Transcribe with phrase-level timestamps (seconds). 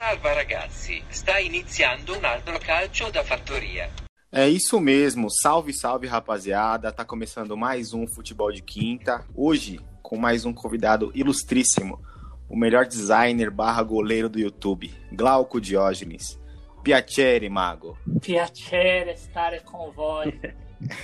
[0.00, 3.88] Salve ragazzi, sta iniziando un altro calcio da fattoria.
[4.32, 6.90] É isso mesmo, salve, salve rapaziada.
[6.90, 9.24] Tá começando mais um Futebol de Quinta.
[9.36, 12.02] Hoje, com mais um convidado ilustríssimo,
[12.48, 16.40] o melhor designer barra goleiro do YouTube, Glauco Diógenes.
[16.82, 17.96] Piacere, Mago.
[18.20, 20.32] Piacere stare com voi.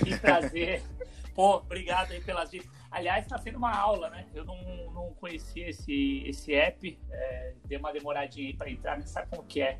[0.03, 0.81] Que prazer.
[1.33, 2.72] Pô, obrigado aí pelas dicas.
[2.93, 4.27] Aliás, está sendo uma aula, né?
[4.35, 4.55] Eu não,
[4.93, 9.43] não conhecia esse, esse app, é, dei uma demoradinha aí para entrar, nem sabe como
[9.43, 9.79] que é.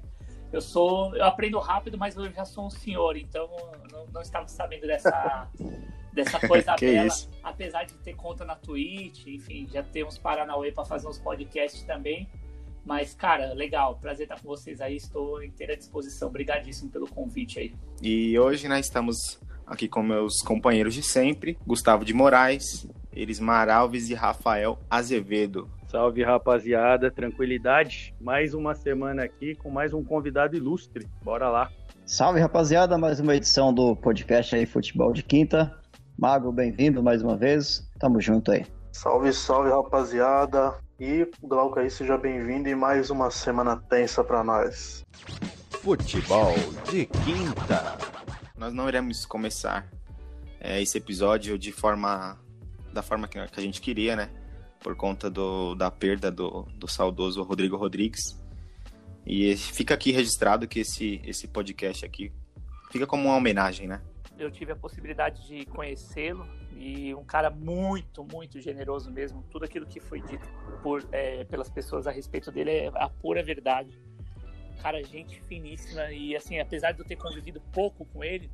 [0.51, 3.47] Eu sou, eu aprendo rápido, mas eu já sou um senhor, então
[3.91, 5.47] não, não estava sabendo dessa,
[6.11, 7.05] dessa coisa bela.
[7.05, 7.29] isso?
[7.43, 11.83] Apesar de ter conta na Twitch, enfim, já ter uns Paranauê para fazer uns podcasts
[11.83, 12.27] também.
[12.83, 16.29] Mas, cara, legal, prazer estar com vocês aí, estou inteira disposição.
[16.29, 17.75] Obrigadíssimo pelo convite aí.
[18.01, 22.85] E hoje nós estamos aqui com meus companheiros de sempre, Gustavo de Moraes,
[23.15, 25.69] Erismar Alves e Rafael Azevedo.
[25.87, 28.15] Salve rapaziada, tranquilidade.
[28.19, 31.07] Mais uma semana aqui com mais um convidado ilustre.
[31.23, 31.69] Bora lá.
[32.05, 35.77] Salve rapaziada, mais uma edição do podcast aí Futebol de Quinta.
[36.17, 37.87] Mago, bem-vindo mais uma vez.
[37.99, 38.65] Tamo junto aí.
[38.91, 40.75] Salve, salve rapaziada.
[40.99, 45.03] E Glauco aí, seja bem-vindo em mais uma semana tensa pra nós.
[45.69, 46.53] Futebol
[46.89, 47.97] de quinta.
[48.57, 49.87] Nós não iremos começar
[50.59, 52.37] é, esse episódio de forma
[52.93, 54.29] da forma que a gente queria, né?
[54.79, 58.41] Por conta do, da perda do, do saudoso Rodrigo Rodrigues.
[59.25, 62.31] E fica aqui registrado que esse, esse podcast aqui
[62.91, 64.01] fica como uma homenagem, né?
[64.37, 69.43] eu tive a possibilidade de conhecê-lo e um cara muito, muito generoso mesmo.
[69.51, 70.47] Tudo aquilo que foi dito
[70.81, 73.97] por, é, pelas pessoas a respeito dele é a pura verdade.
[74.81, 78.49] Cara, gente finíssima e assim, apesar de eu ter convivido pouco com ele,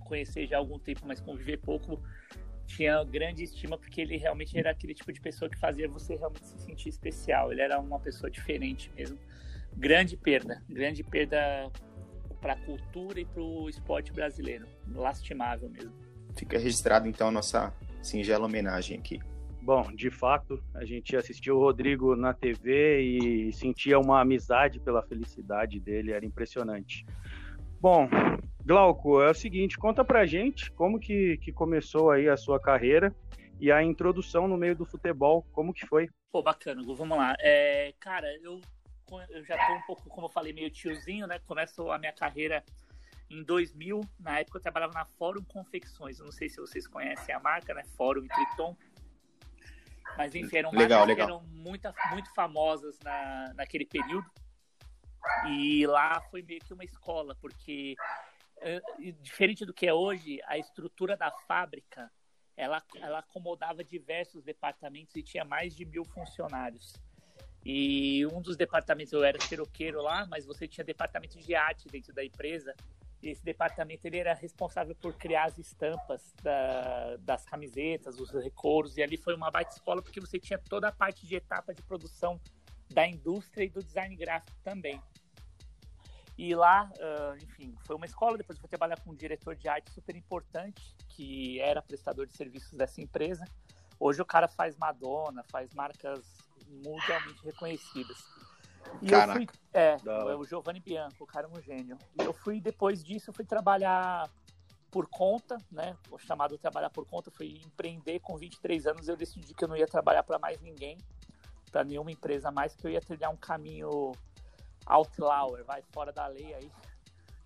[0.00, 2.00] conhecer já há algum tempo, mas conviver pouco,
[2.66, 6.46] tinha grande estima porque ele realmente era aquele tipo de pessoa que fazia você realmente
[6.46, 7.52] se sentir especial.
[7.52, 9.18] Ele era uma pessoa diferente mesmo.
[9.76, 11.70] Grande perda, grande perda
[12.40, 14.66] para a cultura e para o esporte brasileiro.
[14.94, 15.92] Lastimável mesmo.
[16.36, 17.72] Fica registrado então a nossa
[18.02, 19.20] singela homenagem aqui.
[19.62, 25.02] Bom, de fato, a gente assistiu o Rodrigo na TV e sentia uma amizade pela
[25.02, 27.04] felicidade dele, era impressionante.
[27.80, 28.08] Bom,
[28.66, 33.14] Glauco, é o seguinte, conta pra gente como que, que começou aí a sua carreira
[33.60, 36.10] e a introdução no meio do futebol, como que foi?
[36.32, 37.36] Pô, bacana, Gu, vamos lá.
[37.38, 38.60] É, cara, eu,
[39.30, 41.38] eu já tô um pouco, como eu falei, meio tiozinho, né?
[41.46, 42.64] Começo a minha carreira
[43.30, 44.00] em 2000.
[44.18, 46.18] Na época eu trabalhava na Fórum Confecções.
[46.18, 47.84] Eu não sei se vocês conhecem a marca, né?
[47.96, 48.76] Fórum e Triton.
[50.18, 51.26] Mas enfim, eram Legal, marcas legal.
[51.28, 54.28] que eram muito, muito famosas na, naquele período.
[55.48, 57.94] E lá foi meio que uma escola, porque
[59.20, 62.10] diferente do que é hoje, a estrutura da fábrica
[62.56, 66.94] ela, ela acomodava diversos departamentos e tinha mais de mil funcionários.
[67.64, 72.14] E um dos departamentos, eu era xeroqueiro lá, mas você tinha departamento de arte dentro
[72.14, 72.74] da empresa.
[73.22, 78.96] E esse departamento ele era responsável por criar as estampas da- das camisetas, os recouros.
[78.96, 81.82] E ali foi uma baita escola porque você tinha toda a parte de etapa de
[81.82, 82.40] produção
[82.88, 85.02] da indústria e do design gráfico também.
[86.38, 88.36] E lá, ah, enfim, foi uma escola.
[88.36, 92.36] Depois eu fui trabalhar com um diretor de arte super importante, que era prestador de
[92.36, 93.44] serviços dessa empresa.
[93.98, 96.20] Hoje o cara faz Madonna, faz marcas
[96.68, 98.18] mundialmente reconhecidas.
[99.00, 99.52] E eu fui, Caraca.
[99.72, 100.38] é, hora.
[100.38, 101.96] o Giovanni Bianco, o cara é um gênio.
[102.20, 104.30] E eu fui, depois disso, eu fui trabalhar
[104.90, 105.96] por conta, né?
[106.10, 109.08] O chamado trabalhar por conta, fui empreender com 23 anos.
[109.08, 110.98] Eu decidi que eu não ia trabalhar para mais ninguém,
[111.72, 114.12] para nenhuma empresa mais, que eu ia trilhar um caminho
[114.86, 116.70] outlier, vai fora da lei aí,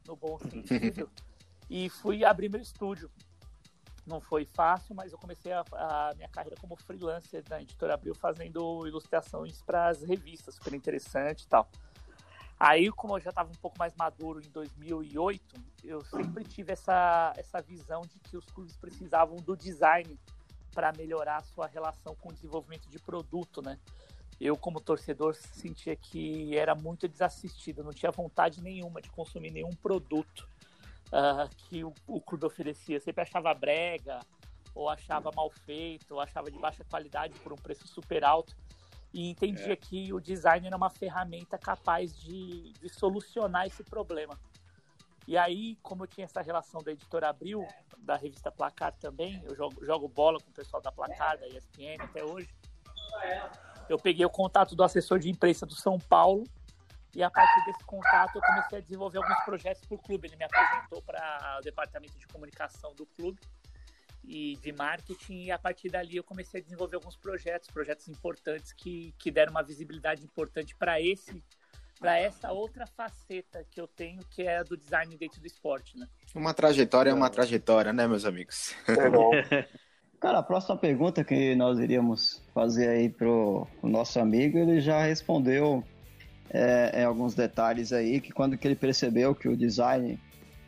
[0.06, 1.10] no bom sentido.
[1.68, 3.10] e fui abrir meu estúdio.
[4.06, 8.14] Não foi fácil, mas eu comecei a, a minha carreira como freelancer na Editora Abril,
[8.14, 11.68] fazendo ilustrações para as revistas, super interessante e tal.
[12.58, 15.42] Aí, como eu já estava um pouco mais maduro em 2008,
[15.82, 20.18] eu sempre tive essa, essa visão de que os clubes precisavam do design
[20.74, 23.78] para melhorar a sua relação com o desenvolvimento de produto, né?
[24.40, 29.74] Eu, como torcedor, sentia que era muito desassistido, não tinha vontade nenhuma de consumir nenhum
[29.74, 30.48] produto
[31.12, 32.96] ah, que o, o clube oferecia.
[32.96, 34.20] Eu sempre achava brega,
[34.74, 38.56] ou achava mal feito, ou achava de baixa qualidade por um preço super alto.
[39.12, 44.38] E entendia que o design era uma ferramenta capaz de, de solucionar esse problema.
[45.26, 47.66] E aí, como eu tinha essa relação da editora Abril,
[47.98, 52.02] da revista Placar também, eu jogo, jogo bola com o pessoal da Placar, da ESPN
[52.02, 52.48] até hoje.
[53.90, 56.44] Eu peguei o contato do assessor de imprensa do São Paulo
[57.14, 60.28] e a partir desse contato eu comecei a desenvolver alguns projetos para o clube.
[60.28, 63.40] Ele me apresentou para o departamento de comunicação do clube
[64.22, 68.72] e de marketing, e a partir dali eu comecei a desenvolver alguns projetos, projetos importantes
[68.72, 71.42] que, que deram uma visibilidade importante para esse
[71.98, 75.98] para essa outra faceta que eu tenho, que é a do design dentro do esporte,
[75.98, 76.08] né?
[76.34, 78.74] Uma trajetória é uma trajetória, né, meus amigos?
[78.88, 79.68] É
[80.20, 85.82] Cara, a próxima pergunta que nós iríamos fazer aí pro, nosso amigo, ele já respondeu
[86.50, 90.20] é, em alguns detalhes aí, que quando que ele percebeu que o design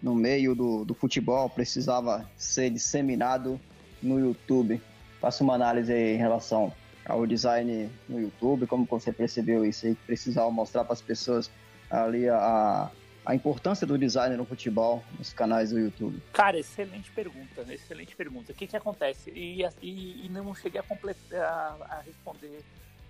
[0.02, 3.60] no meio do, do futebol precisava ser disseminado
[4.02, 4.80] no YouTube.
[5.20, 6.72] Faça uma análise aí em relação
[7.04, 11.50] ao design no YouTube, como você percebeu isso aí, que precisava mostrar para as pessoas
[11.90, 12.90] ali a,
[13.24, 16.20] a importância do design no futebol nos canais do YouTube?
[16.32, 18.52] Cara, excelente pergunta, excelente pergunta.
[18.52, 19.30] O que que acontece?
[19.30, 22.64] E, e, e não cheguei a, completar, a responder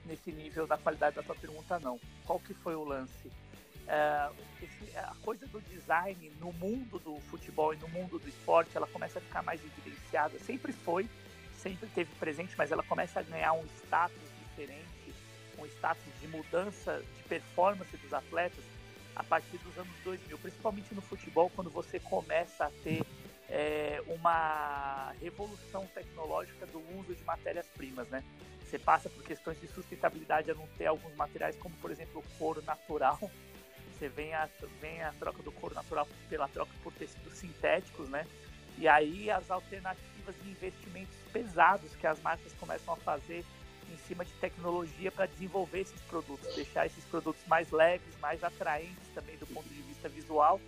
[0.05, 1.99] nesse nível da qualidade da tua pergunta, não.
[2.27, 3.31] Qual que foi o lance?
[3.89, 4.29] É,
[4.63, 8.87] esse, a coisa do design no mundo do futebol e no mundo do esporte, ela
[8.87, 10.39] começa a ficar mais evidenciada.
[10.41, 11.09] Sempre foi,
[11.57, 15.15] sempre teve presente, mas ela começa a ganhar um status diferente,
[15.59, 18.72] um status de mudança de performance dos atletas
[19.15, 23.05] a partir dos anos 2000, principalmente no futebol, quando você começa a ter
[23.49, 28.23] é, uma revolução tecnológica do uso de matérias-primas, né?
[28.65, 32.39] Você passa por questões de sustentabilidade a não ter alguns materiais, como por exemplo o
[32.39, 33.19] couro natural.
[33.93, 34.49] Você vem a,
[34.81, 38.27] vem a troca do couro natural pela troca por tecidos sintéticos, né?
[38.79, 43.45] E aí as alternativas de investimentos pesados que as marcas começam a fazer
[43.91, 49.09] em cima de tecnologia para desenvolver esses produtos, deixar esses produtos mais leves, mais atraentes
[49.15, 50.61] também do ponto de vista visual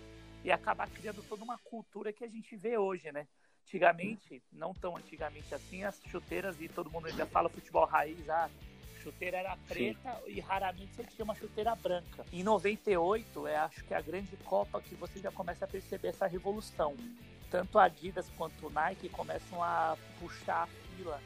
[0.43, 3.27] e acabar criando toda uma cultura que a gente vê hoje, né?
[3.65, 8.49] Antigamente, não tão antigamente assim, as chuteiras, e todo mundo ainda fala futebol raiz, ah,
[9.01, 10.31] chuteira era preta Sim.
[10.31, 12.25] e raramente você tinha uma chuteira branca.
[12.31, 16.09] Em 98, é acho que é a grande Copa que você já começa a perceber
[16.09, 16.95] essa revolução
[17.55, 21.21] tanto a Adidas quanto o Nike começam a puxar a fila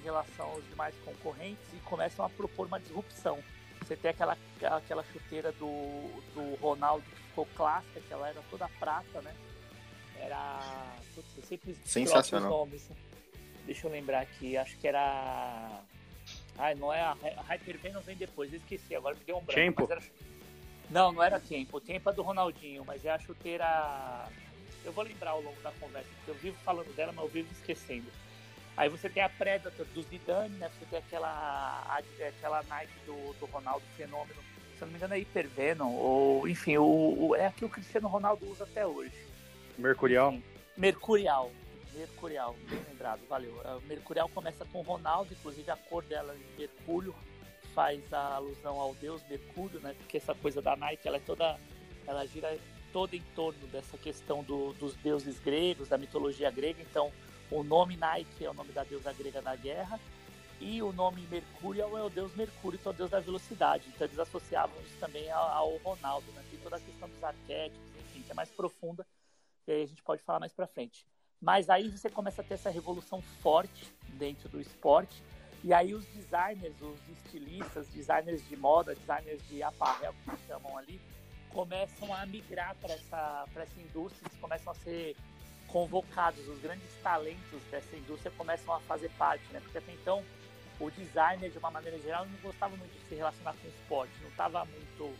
[0.00, 3.38] em relação aos demais concorrentes e começam a propor uma disrupção.
[3.80, 8.68] Você tem aquela, aquela chuteira do, do Ronaldo que ficou clássica, que ela era toda
[8.78, 9.34] prata, né?
[10.18, 10.60] Era.
[11.14, 12.50] Putz, eu sempre Sensacional.
[12.50, 12.88] Nomes.
[13.64, 15.82] Deixa eu lembrar aqui, acho que era.
[16.58, 19.54] Ai, não é a, a Hypervenom vem depois, eu esqueci, agora me deu um branco.
[19.54, 19.88] Tempo?
[19.90, 20.02] Era...
[20.90, 21.80] Não, não era tempo.
[21.80, 24.28] Tempo é do Ronaldinho, mas é a chuteira
[24.84, 27.52] eu vou lembrar ao longo da conversa, porque eu vivo falando dela, mas eu vivo
[27.52, 28.10] esquecendo.
[28.76, 30.70] Aí você tem a Predator do Zidane, né?
[30.70, 34.40] Você tem aquela, aquela Nike do, do Ronaldo Fenômeno,
[34.76, 37.68] se eu não me engano é Hypervenom, ou enfim, o, o, é a que o
[37.68, 39.12] Cristiano Ronaldo usa até hoje.
[39.76, 40.32] Mercurial?
[40.32, 40.44] Enfim,
[40.76, 41.50] Mercurial.
[41.92, 43.52] Mercurial, bem lembrado, valeu.
[43.52, 47.14] O Mercurial começa com o Ronaldo, inclusive a cor dela em mercúrio
[47.74, 49.94] faz a alusão ao deus Mercúrio, né?
[49.98, 51.58] Porque essa coisa da Nike, ela é toda
[52.06, 52.58] ela gira
[52.92, 56.82] todo em torno dessa questão do, dos deuses gregos, da mitologia grega.
[56.82, 57.12] Então,
[57.50, 59.98] o nome Nike é o nome da deusa grega da guerra
[60.60, 63.84] e o nome Mercúrio é o deus Mercúrio, que é o deus da velocidade.
[63.88, 66.44] Então, eles associavam isso também ao, Ronaldo, né?
[66.50, 69.06] Tem toda a questão dos arquétipos, enfim, que é mais profunda,
[69.66, 71.06] e aí a gente pode falar mais para frente.
[71.40, 75.22] Mas aí você começa a ter essa revolução forte dentro do esporte,
[75.64, 81.00] e aí os designers, os estilistas, designers de moda, designers de apparel, que chamam ali,
[81.48, 85.16] começam a migrar para essa, essa indústria, eles começam a ser
[85.72, 89.60] convocados, os grandes talentos dessa indústria começam a fazer parte, né?
[89.60, 90.22] Porque até então
[90.78, 94.12] o designer, de uma maneira geral, não gostava muito de se relacionar com o esporte,
[94.22, 95.14] não estava muito,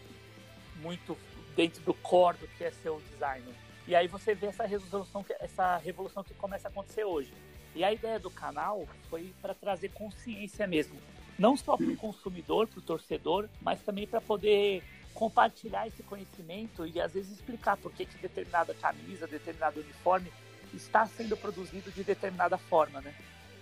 [0.76, 1.18] muito
[1.54, 3.54] dentro do core do que é ser o designer.
[3.86, 7.32] E aí você vê essa revolução, essa revolução que começa a acontecer hoje.
[7.74, 11.00] E a ideia do canal foi para trazer consciência mesmo,
[11.38, 14.82] não só para o consumidor, para o torcedor, mas também para poder
[15.14, 20.32] compartilhar esse conhecimento e às vezes explicar por que, que determinada camisa, determinado uniforme
[20.72, 23.14] está sendo produzido de determinada forma, né?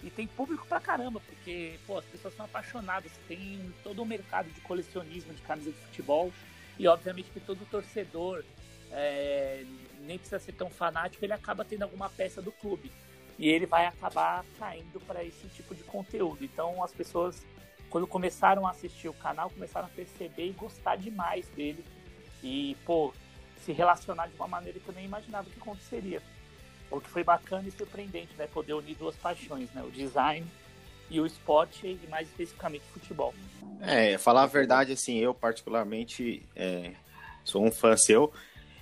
[0.03, 4.07] E tem público pra caramba, porque pô, as pessoas são apaixonadas, tem todo o um
[4.07, 6.33] mercado de colecionismo de camisa de futebol
[6.79, 8.45] e obviamente que todo torcedor
[8.93, 9.65] é,
[10.01, 12.93] nem precisa ser tão fanático, ele acaba tendo alguma peça do clube
[13.39, 16.45] e ele vai acabar caindo para esse tipo de conteúdo.
[16.45, 17.45] Então as pessoas
[17.91, 21.85] quando começaram a assistir o canal, começaram a perceber e gostar demais dele.
[22.43, 23.13] E, pô,
[23.65, 26.23] se relacionar de uma maneira que eu nem imaginava que aconteceria.
[26.91, 28.47] O que foi bacana e surpreendente, né?
[28.47, 29.83] Poder unir duas paixões, né?
[29.83, 30.47] O design
[31.11, 33.35] e o esporte, e mais especificamente o futebol.
[33.81, 36.93] É, falar a verdade, assim, eu particularmente é,
[37.45, 38.33] sou um fã seu.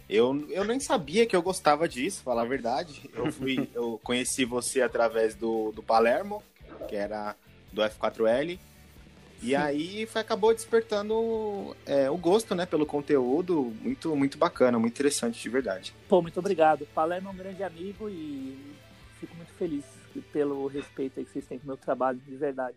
[0.08, 3.10] Eu, eu nem sabia que eu gostava disso, falar a verdade.
[3.12, 6.42] Eu fui, eu conheci você através do, do Palermo,
[6.88, 7.34] que era
[7.72, 8.58] do F4L.
[9.46, 14.94] E aí foi, acabou despertando é, o gosto, né, pelo conteúdo, muito, muito bacana, muito
[14.94, 15.94] interessante, de verdade.
[16.08, 16.84] Pô, muito obrigado.
[16.92, 18.74] Palermo é um grande amigo e
[19.20, 19.84] fico muito feliz
[20.32, 22.76] pelo respeito que vocês têm com o meu trabalho, de verdade.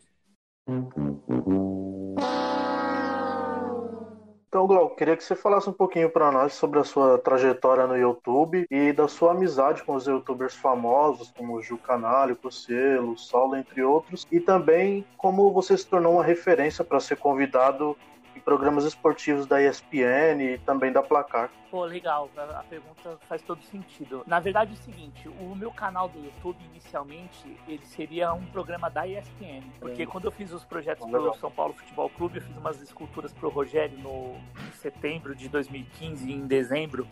[4.50, 7.96] Então, Glauco, queria que você falasse um pouquinho para nós sobre a sua trajetória no
[7.96, 13.56] YouTube e da sua amizade com os youtubers famosos, como o Ju Canalho, Cocielo, Saulo,
[13.56, 17.96] entre outros, e também como você se tornou uma referência para ser convidado
[18.39, 21.50] programas esportivos da ESPN e também da Placar.
[21.69, 24.24] Pô, legal, a pergunta faz todo sentido.
[24.25, 28.89] Na verdade é o seguinte, o meu canal do YouTube, inicialmente, ele seria um programa
[28.89, 32.58] da ESPN, porque quando eu fiz os projetos do São Paulo Futebol Clube, eu fiz
[32.58, 34.36] umas esculturas pro Rogério no
[34.67, 37.08] em setembro de 2015 em dezembro,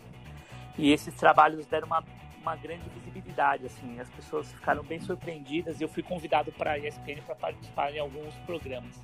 [0.76, 2.02] e esses trabalhos deram uma
[2.40, 6.78] uma grande visibilidade, assim, as pessoas ficaram bem surpreendidas e eu fui convidado para a
[6.78, 8.94] ESPN para participar em alguns programas.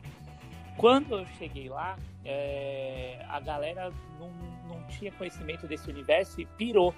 [0.76, 4.30] Quando eu cheguei lá, é, a galera não,
[4.68, 6.94] não tinha conhecimento desse universo e pirou.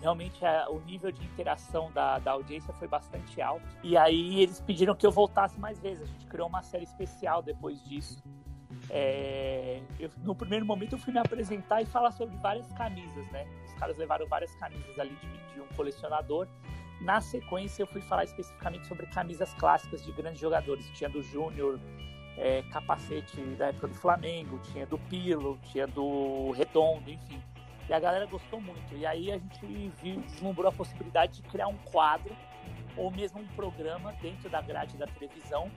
[0.00, 3.66] Realmente a, o nível de interação da, da audiência foi bastante alto.
[3.82, 6.04] E aí eles pediram que eu voltasse mais vezes.
[6.04, 8.22] A gente criou uma série especial depois disso.
[8.90, 13.46] É, eu, no primeiro momento eu fui me apresentar e falar sobre várias camisas, né?
[13.66, 16.46] Os caras levaram várias camisas ali de, de um colecionador.
[17.00, 20.88] Na sequência eu fui falar especificamente sobre camisas clássicas de grandes jogadores.
[20.90, 21.78] Tinha do Júnior,
[22.38, 27.42] é, capacete da época do Flamengo, tinha do Pilo, tinha do Redondo, enfim.
[27.88, 28.94] E a galera gostou muito.
[28.94, 32.34] E aí a gente viu, deslumbrou a possibilidade de criar um quadro
[32.96, 35.70] ou mesmo um programa dentro da grade da televisão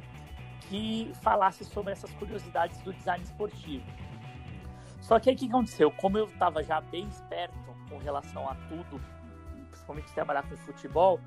[0.70, 3.86] que falasse sobre essas curiosidades do design esportivo.
[5.00, 5.92] Só que aí o que aconteceu?
[5.92, 7.58] Como eu estava já bem esperto
[7.90, 9.02] com relação a tudo,
[9.70, 11.20] principalmente trabalhar com futebol,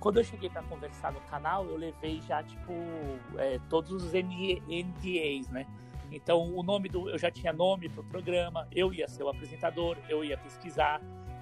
[0.00, 2.72] quando eu cheguei para conversar no canal, eu levei já, tipo,
[3.36, 5.66] é, todos os NDAs, né?
[6.10, 7.10] Então, o nome do.
[7.10, 11.00] Eu já tinha nome para o programa, eu ia ser o apresentador, eu ia pesquisar,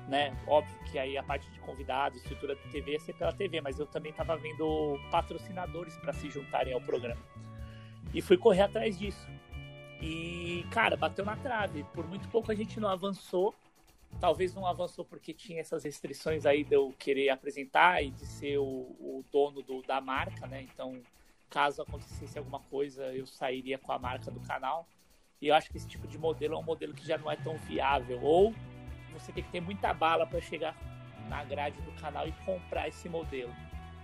[0.08, 0.36] né?
[0.46, 3.78] Óbvio que aí a parte de convidado, estrutura da TV ia ser pela TV, mas
[3.78, 7.20] eu também estava vendo patrocinadores para se juntarem ao programa.
[8.12, 9.26] E fui correr atrás disso.
[10.00, 11.84] E, cara, bateu na trave.
[11.92, 13.54] Por muito pouco a gente não avançou,
[14.20, 18.58] talvez não avançou porque tinha essas restrições aí de eu querer apresentar e de ser
[18.58, 20.62] o, o dono do, da marca, né?
[20.62, 21.00] Então,
[21.50, 24.86] caso acontecesse alguma coisa, eu sairia com a marca do canal.
[25.40, 27.36] E eu acho que esse tipo de modelo é um modelo que já não é
[27.36, 28.20] tão viável.
[28.22, 28.54] Ou
[29.12, 30.76] você tem que ter muita bala para chegar
[31.28, 33.54] na grade do canal e comprar esse modelo.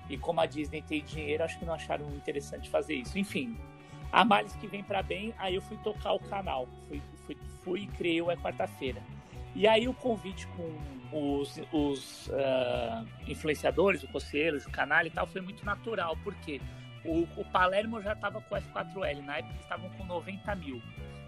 [0.08, 3.18] E como a Disney tem dinheiro, acho que não acharam interessante fazer isso.
[3.18, 3.56] Enfim,
[4.12, 6.68] a males que vem para bem, aí eu fui tocar o canal.
[6.88, 9.02] Fui, fui, fui e criei o É Quarta-feira.
[9.54, 10.72] E aí o convite com
[11.12, 16.60] os, os uh, influenciadores, o Coceiro, o canal e tal, foi muito natural, porque
[17.04, 20.80] o, o Palermo já estava com o F4L, na época eles estavam com 90 mil.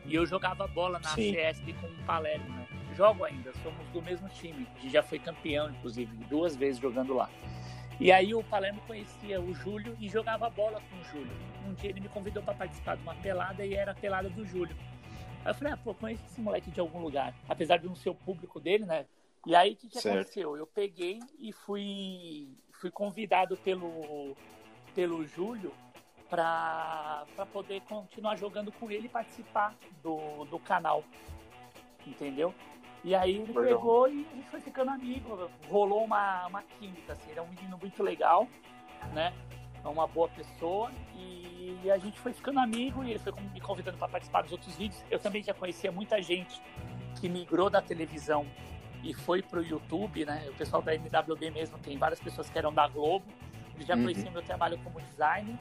[0.04, 1.32] E eu jogava bola na Sim.
[1.32, 2.66] CSB com o Palermo, né?
[2.96, 4.66] Jogo ainda, somos do mesmo time.
[4.76, 7.28] A gente já foi campeão, inclusive, duas vezes jogando lá.
[8.00, 11.32] E aí o Palermo conhecia o Júlio e jogava bola com o Júlio.
[11.66, 14.44] Um dia ele me convidou para participar de uma pelada e era a pelada do
[14.44, 14.76] Júlio.
[15.44, 17.34] Aí eu falei, ah, pô, conheço esse moleque de algum lugar.
[17.48, 19.06] Apesar de não ser o público dele, né?
[19.46, 20.56] E aí o que, que aconteceu?
[20.56, 22.48] Eu peguei e fui,
[22.80, 24.36] fui convidado pelo,
[24.94, 25.72] pelo Júlio
[26.30, 31.04] para poder continuar jogando com ele e participar do, do canal.
[32.06, 32.54] Entendeu?
[33.04, 33.64] E aí ele Legal.
[33.64, 35.50] pegou e a gente foi ficando amigo.
[35.68, 38.46] Rolou uma, uma química, assim, ele é um menino muito legal,
[39.12, 39.34] né?
[39.84, 43.98] É uma boa pessoa e a gente foi ficando amigo e ele foi me convidando
[43.98, 45.04] para participar dos outros vídeos.
[45.10, 46.60] Eu também já conhecia muita gente
[47.20, 48.46] que migrou da televisão
[49.02, 50.46] e foi para o YouTube, né?
[50.48, 53.26] O pessoal da NWB mesmo tem várias pessoas que eram da Globo,
[53.74, 54.04] eles já uhum.
[54.04, 55.58] conheciam meu trabalho como designer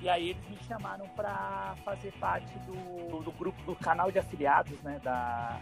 [0.00, 4.80] e aí eles me chamaram para fazer parte do, do grupo do canal de afiliados,
[4.82, 4.98] né?
[5.02, 5.60] Da,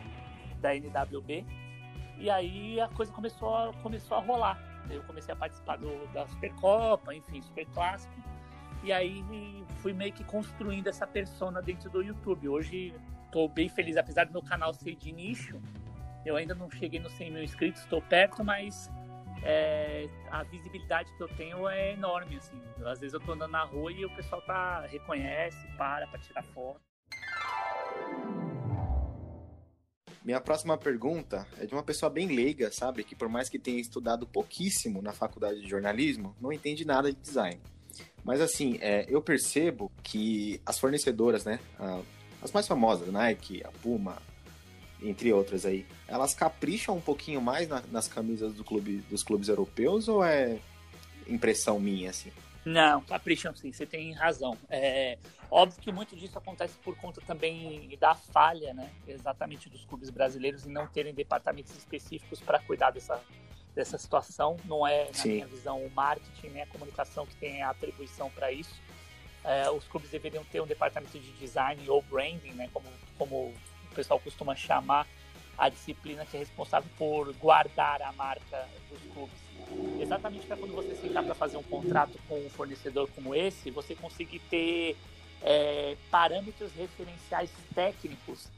[0.60, 1.44] da NWB.
[2.18, 4.58] E aí a coisa começou a, começou a rolar.
[4.90, 8.14] Eu comecei a participar do, da Supercopa, enfim, Super Clássico.
[8.82, 9.24] E aí
[9.82, 12.48] fui meio que construindo essa persona dentro do YouTube.
[12.48, 12.94] Hoje
[13.26, 15.60] estou bem feliz, apesar do meu canal ser de nicho.
[16.24, 18.90] Eu ainda não cheguei nos 100 mil inscritos, estou perto, mas
[19.42, 22.36] é, a visibilidade que eu tenho é enorme.
[22.36, 22.60] Assim.
[22.84, 26.42] Às vezes eu estou andando na rua e o pessoal tá, reconhece, para para tirar
[26.42, 26.80] foto.
[30.28, 33.02] Minha próxima pergunta é de uma pessoa bem leiga, sabe?
[33.02, 37.18] Que por mais que tenha estudado pouquíssimo na faculdade de jornalismo, não entende nada de
[37.18, 37.58] design.
[38.22, 41.58] Mas assim, é, eu percebo que as fornecedoras, né?
[42.42, 44.20] as mais famosas, Nike, a Puma,
[45.00, 49.48] entre outras aí, elas capricham um pouquinho mais na, nas camisas do clube, dos clubes
[49.48, 50.58] europeus ou é
[51.26, 52.30] impressão minha, assim?
[52.68, 54.54] Não, capricham sim, você tem razão.
[54.68, 55.16] É,
[55.50, 58.90] óbvio que muito disso acontece por conta também da falha, né?
[59.06, 63.18] Exatamente dos clubes brasileiros em não terem departamentos específicos para cuidar dessa,
[63.74, 64.58] dessa situação.
[64.66, 65.32] Não é, na Sim.
[65.32, 68.78] minha visão, o marketing nem a comunicação que tem a atribuição para isso.
[69.42, 73.34] É, os clubes deveriam ter um departamento de design ou branding, né, como, como
[73.90, 75.06] o pessoal costuma chamar
[75.56, 79.47] a disciplina que é responsável por guardar a marca dos clubes.
[80.00, 83.94] Exatamente para quando você sentar para fazer um contrato com um fornecedor como esse, você
[83.94, 84.96] conseguir ter
[85.42, 88.48] é, parâmetros referenciais técnicos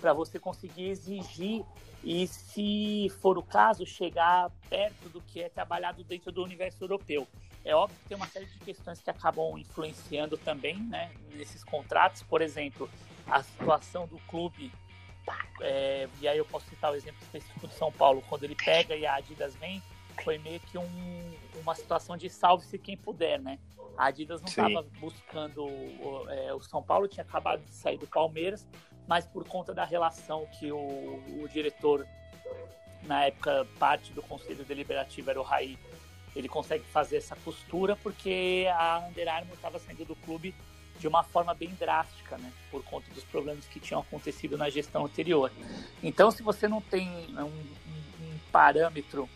[0.00, 1.64] para você conseguir exigir
[2.04, 7.26] e, se for o caso, chegar perto do que é trabalhado dentro do universo europeu.
[7.64, 12.22] É óbvio que tem uma série de questões que acabam influenciando também né, nesses contratos.
[12.22, 12.88] Por exemplo,
[13.26, 14.70] a situação do clube,
[15.60, 18.94] é, e aí eu posso citar o exemplo específico de São Paulo, quando ele pega
[18.94, 19.82] e a Adidas vem,
[20.22, 23.58] foi meio que um, uma situação de salve-se quem puder, né?
[23.96, 25.64] A Adidas não estava buscando.
[25.64, 28.66] o- é, o São Paulo tinha acabado de sair do Palmeiras,
[29.06, 30.76] mas por conta da relação que o,
[31.42, 32.06] o diretor,
[33.02, 35.78] na época, parte do conselho deliberativo era o Raí,
[36.34, 40.54] ele consegue fazer essa costura porque a Under Armour estava saindo do clube
[40.98, 42.52] de uma forma bem drástica, né?
[42.70, 45.50] Por conta dos problemas que tinham acontecido na gestão anterior.
[46.02, 49.28] Então, se você não tem um, um- um parâmetro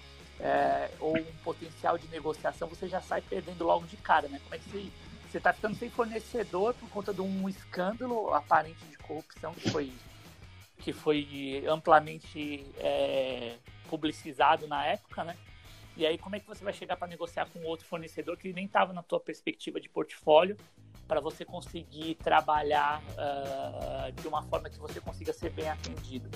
[0.42, 4.40] é, ou um potencial de negociação, você já sai perdendo logo de cara, né?
[4.44, 4.90] Como é que você
[5.30, 9.92] você está ficando sem fornecedor por conta de um escândalo aparente de corrupção que foi
[10.78, 13.56] que foi amplamente é,
[13.88, 15.37] publicizado na época, né?
[15.97, 18.64] E aí como é que você vai chegar para negociar com outro fornecedor que nem
[18.64, 20.56] estava na tua perspectiva de portfólio
[21.06, 26.30] para você conseguir trabalhar ah, de uma forma que você consiga ser bem atendido?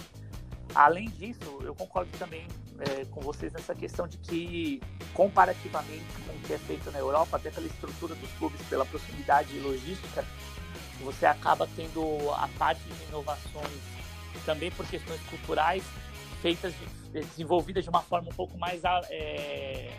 [0.74, 2.46] Além disso, eu concordo também
[2.80, 4.80] é, com vocês nessa questão de que,
[5.12, 9.58] comparativamente com o que é feito na Europa, até pela estrutura dos clubes, pela proximidade
[9.60, 10.24] logística,
[11.00, 13.94] você acaba tendo a parte de inovações
[14.44, 15.84] também por questões culturais
[16.40, 19.90] feitas, de, desenvolvidas de uma forma um pouco mais, é,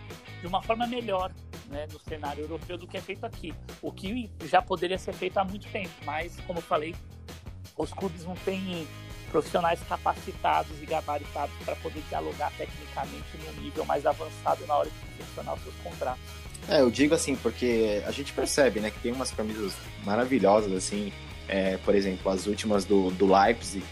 [0.41, 1.31] de uma forma melhor
[1.67, 3.53] né, no cenário europeu do que é feito aqui.
[3.81, 6.95] O que já poderia ser feito há muito tempo, mas, como eu falei,
[7.77, 8.87] os clubes não têm
[9.25, 14.95] profissionais capacitados e gabaritados para poder dialogar tecnicamente num nível mais avançado na hora de
[14.99, 16.21] confeccionar os seus contratos.
[16.67, 21.13] É, eu digo assim, porque a gente percebe, né, que tem umas camisas maravilhosas, assim,
[21.47, 23.83] é, por exemplo, as últimas do, do Leipzig,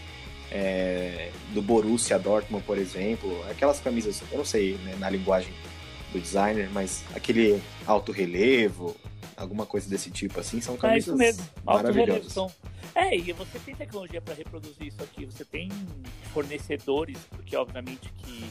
[0.50, 5.52] é, do Borussia Dortmund, por exemplo, aquelas camisas, eu não sei né, na linguagem
[6.14, 8.96] do designer, mas aquele alto relevo,
[9.36, 12.32] alguma coisa desse tipo, assim, são É camisas isso mesmo, maravilhosas.
[12.32, 12.50] São...
[12.94, 15.68] É, e você tem tecnologia para reproduzir isso aqui, você tem
[16.32, 18.48] fornecedores, porque obviamente que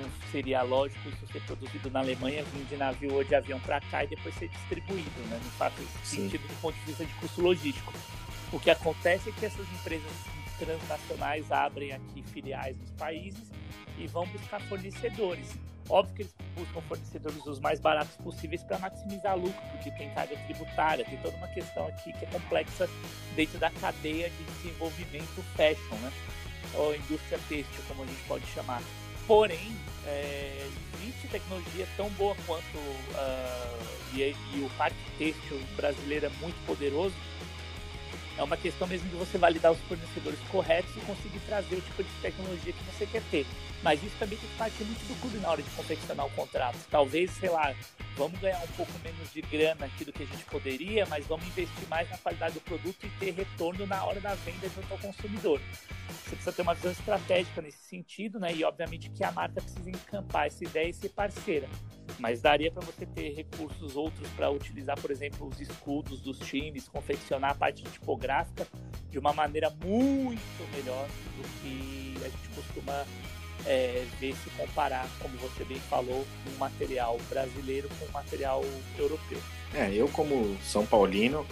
[0.00, 3.80] não seria lógico isso ser produzido na Alemanha, vir de navio ou de avião para
[3.80, 5.38] cá e depois ser distribuído, né?
[5.42, 5.74] Não faz
[6.04, 6.22] Sim.
[6.22, 7.92] sentido do ponto de vista de custo logístico.
[8.50, 10.10] O que acontece é que essas empresas
[10.58, 13.50] transnacionais abrem aqui filiais nos países
[13.98, 15.48] e vão buscar fornecedores.
[15.90, 20.36] Óbvio que eles buscam fornecedores os mais baratos possíveis para maximizar lucro, porque tem carga
[20.46, 22.88] tributária, tem toda uma questão aqui que é complexa
[23.34, 26.12] dentro da cadeia de desenvolvimento fashion, né?
[26.74, 28.82] Ou indústria têxtil, como a gente pode chamar.
[29.26, 29.74] Porém,
[30.06, 32.78] é, existe tecnologia tão boa quanto
[33.14, 33.78] ah,
[34.14, 37.14] e, e o parque têxtil brasileiro é muito poderoso.
[38.36, 42.04] É uma questão mesmo de você validar os fornecedores corretos e conseguir trazer o tipo
[42.04, 43.46] de tecnologia que você quer ter.
[43.82, 46.78] Mas isso também tem que partir muito do clube na hora de confeccionar o contrato.
[46.90, 47.74] Talvez, sei lá,
[48.16, 51.46] vamos ganhar um pouco menos de grana aqui do que a gente poderia, mas vamos
[51.46, 54.98] investir mais na qualidade do produto e ter retorno na hora da venda junto ao
[54.98, 55.60] consumidor.
[56.08, 58.52] Você precisa ter uma visão estratégica nesse sentido, né?
[58.52, 61.68] E obviamente que a marca precisa encampar essa ideia e ser parceira.
[62.18, 66.88] Mas daria para você ter recursos outros para utilizar, por exemplo, os escudos dos times,
[66.88, 68.66] confeccionar a parte tipográfica
[69.08, 73.06] de uma maneira muito melhor do que a gente costuma
[73.66, 78.64] é, ver se comparar, como você bem falou, um material brasileiro com um material
[78.98, 79.38] europeu.
[79.74, 81.46] É, eu como São Paulino,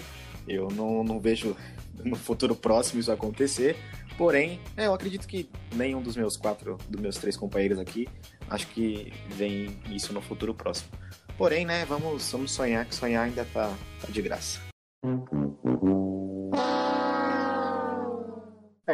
[0.49, 1.57] eu não, não vejo
[2.05, 3.77] no futuro próximo isso acontecer.
[4.17, 8.09] Porém, é, eu acredito que nenhum dos meus quatro, dos meus três companheiros aqui,
[8.49, 10.89] acho que vem isso no futuro próximo.
[11.37, 14.59] Porém, né, vamos, vamos sonhar, que sonhar ainda tá, tá de graça.
[15.05, 15.46] É,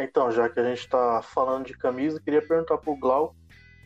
[0.03, 3.35] então, já que a gente tá falando de camisa, queria perguntar pro Glau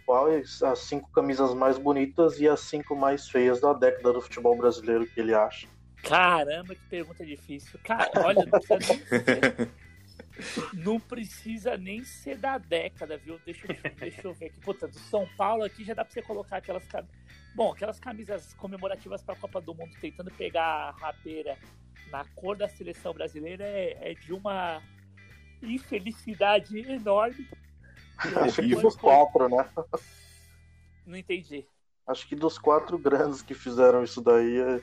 [0.06, 4.56] quais as cinco camisas mais bonitas e as cinco mais feias da década do futebol
[4.58, 5.68] brasileiro que ele acha.
[6.02, 7.78] Caramba, que pergunta difícil.
[7.84, 9.72] Cara, olha, não precisa nem ser,
[10.74, 13.38] não precisa nem ser da década, viu?
[13.46, 14.60] Deixa eu, deixa eu ver aqui.
[14.62, 17.16] Puta, do São Paulo aqui já dá pra você colocar aquelas camisas.
[17.54, 21.58] Bom, aquelas camisas comemorativas pra Copa do Mundo, tentando pegar a rabeira
[22.10, 24.82] na cor da seleção brasileira, é, é de uma
[25.76, 27.48] infelicidade enorme.
[28.18, 28.88] Acho que horrível.
[28.88, 29.70] os quatro, né?
[31.06, 31.66] Não entendi.
[32.06, 34.82] Acho que dos quatro grandes que fizeram isso daí, é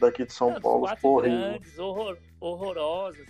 [0.00, 1.38] daqui de São Não, Paulo, horrível.
[1.38, 3.28] grandes, horror, horrorosas.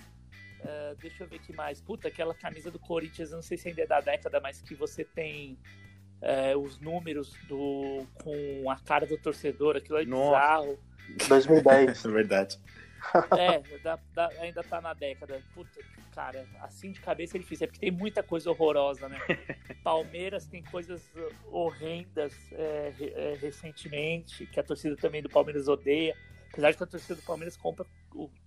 [0.64, 1.80] É, deixa eu ver que mais.
[1.80, 4.74] Puta, aquela camisa do Corinthians, eu não sei se ainda é da década, mas que
[4.74, 5.58] você tem
[6.20, 10.30] é, os números do com a cara do torcedor, aquilo é Nossa.
[10.30, 10.78] bizarro.
[11.28, 12.04] 2010.
[12.04, 12.58] É verdade.
[13.36, 15.42] É, dá- dá- ainda tá na década.
[15.54, 15.80] Puta,
[16.14, 19.18] cara, assim de cabeça é difícil, é porque tem muita coisa horrorosa, né?
[19.82, 21.10] Palmeiras tem coisas
[21.50, 26.16] horrendas é, é, recentemente, que a torcida também do Palmeiras odeia.
[26.52, 27.86] Apesar de que a torcida do Palmeiras compra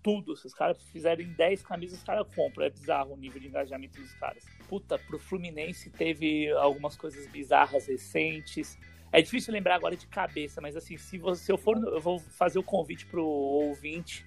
[0.03, 0.35] tudo.
[0.35, 2.65] Se os caras fizerem 10 camisas, os caras compram.
[2.65, 4.45] É bizarro o nível de engajamento dos caras.
[4.69, 8.77] Puta, pro Fluminense teve algumas coisas bizarras recentes.
[9.11, 12.19] É difícil lembrar agora de cabeça, mas assim, se, você, se eu for, eu vou
[12.19, 14.23] fazer o convite pro ouvinte,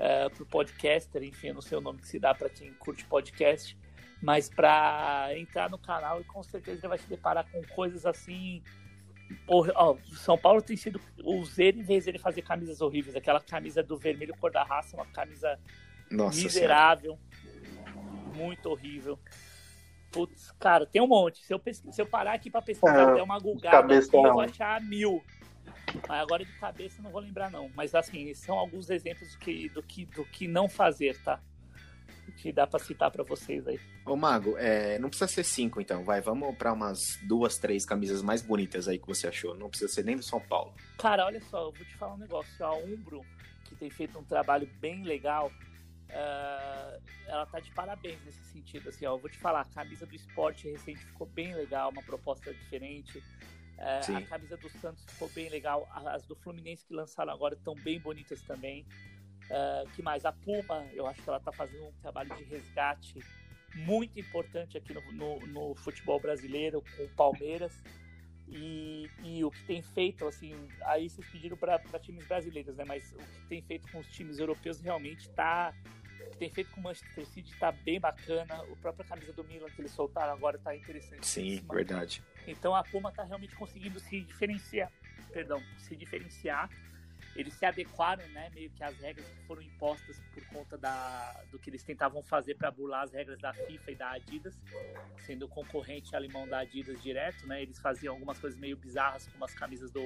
[0.00, 3.04] é, pro podcaster, enfim, eu não sei o nome que se dá para quem curte
[3.04, 3.76] podcast,
[4.22, 8.62] mas para entrar no canal e com certeza ele vai se deparar com coisas assim.
[9.46, 13.14] hor- Ó, São Paulo tem sido o zero em vez dele fazer camisas horríveis.
[13.14, 15.58] Aquela camisa do vermelho cor da raça, uma camisa
[16.10, 16.48] Nossa senhora.
[16.54, 17.18] miserável,
[18.34, 19.18] muito horrível.
[20.10, 21.44] Putz, cara, tem um monte.
[21.44, 24.40] Se eu, pesqui- se eu parar aqui pra pesquisar, É, der uma gulgada eu vou
[24.40, 25.22] achar mil.
[26.08, 27.70] Agora de cabeça eu não vou lembrar, não.
[27.74, 31.40] Mas assim, são alguns exemplos do que, do que, do que não fazer, tá?
[32.28, 33.80] O que dá pra citar pra vocês aí.
[34.06, 36.04] Ô, Mago, é, não precisa ser cinco, então.
[36.04, 39.56] Vai, vamos pra umas duas, três camisas mais bonitas aí que você achou.
[39.56, 40.72] Não precisa ser nem do São Paulo.
[40.98, 42.64] Cara, olha só, eu vou te falar um negócio.
[42.64, 43.24] A Umbro,
[43.64, 45.50] que tem feito um trabalho bem legal,
[46.12, 48.88] ah, ela tá de parabéns nesse sentido.
[48.88, 52.02] Assim, ó, eu vou te falar, a camisa do esporte recente ficou bem legal, uma
[52.02, 53.22] proposta diferente.
[54.02, 54.16] Sim.
[54.16, 55.88] a camisa do Santos ficou bem legal.
[55.94, 58.84] As do Fluminense que lançaram agora estão bem bonitas também.
[59.50, 60.24] Ah, que mais?
[60.24, 63.24] A Puma, eu acho que ela tá fazendo um trabalho de resgate
[63.74, 67.72] muito importante aqui no, no- no futebol brasileiro com o Palmeiras.
[68.52, 72.84] E, e o que tem feito, assim, aí vocês pediram para times brasileiros, né?
[72.84, 75.72] Mas o que tem feito com os times europeus realmente tá.
[76.40, 78.54] O tem feito com o Manchester City tá bem bacana.
[78.54, 81.26] A própria camisa do Milan que eles soltaram agora tá interessante.
[81.26, 82.22] Sim, verdade.
[82.46, 84.90] Então a Puma tá realmente conseguindo se diferenciar,
[85.30, 86.70] perdão, se diferenciar.
[87.36, 91.58] Eles se adequaram, né, meio que às regras que foram impostas por conta da, do
[91.58, 94.58] que eles tentavam fazer para burlar as regras da FIFA e da Adidas,
[95.18, 97.62] sendo concorrente alemão da Adidas direto, né?
[97.62, 100.02] Eles faziam algumas coisas meio bizarras, como as camisas do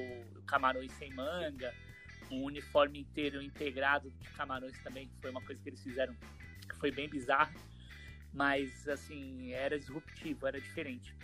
[0.46, 1.72] Camarões sem manga,
[2.30, 6.14] um uniforme inteiro integrado de Camarões também, que foi uma coisa que eles fizeram
[6.68, 7.54] que foi bem bizarra,
[8.32, 11.14] mas assim, era disruptivo, era diferente.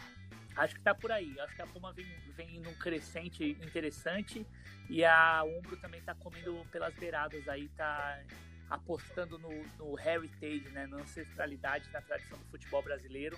[0.56, 1.38] Acho que tá por aí.
[1.40, 4.46] Acho que a Puma vem, vem num crescente interessante
[4.88, 8.20] e a Umbro também tá comendo pelas beiradas aí, tá
[8.68, 13.36] apostando no, no heritage, né, na ancestralidade, na tradição do futebol brasileiro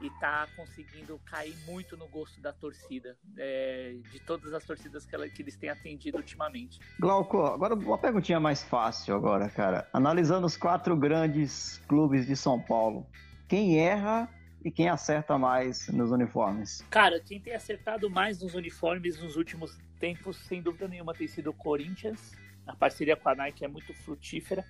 [0.00, 5.14] e tá conseguindo cair muito no gosto da torcida, é, de todas as torcidas que,
[5.14, 6.80] ela, que eles têm atendido ultimamente.
[6.98, 9.88] Glauco, agora uma perguntinha mais fácil agora, cara.
[9.92, 13.06] Analisando os quatro grandes clubes de São Paulo,
[13.48, 14.28] quem erra
[14.64, 16.84] e quem acerta mais nos uniformes?
[16.90, 21.50] Cara, quem tem acertado mais nos uniformes nos últimos tempos, sem dúvida nenhuma, tem sido
[21.50, 22.32] o Corinthians.
[22.66, 24.64] A parceria com a Nike é muito frutífera,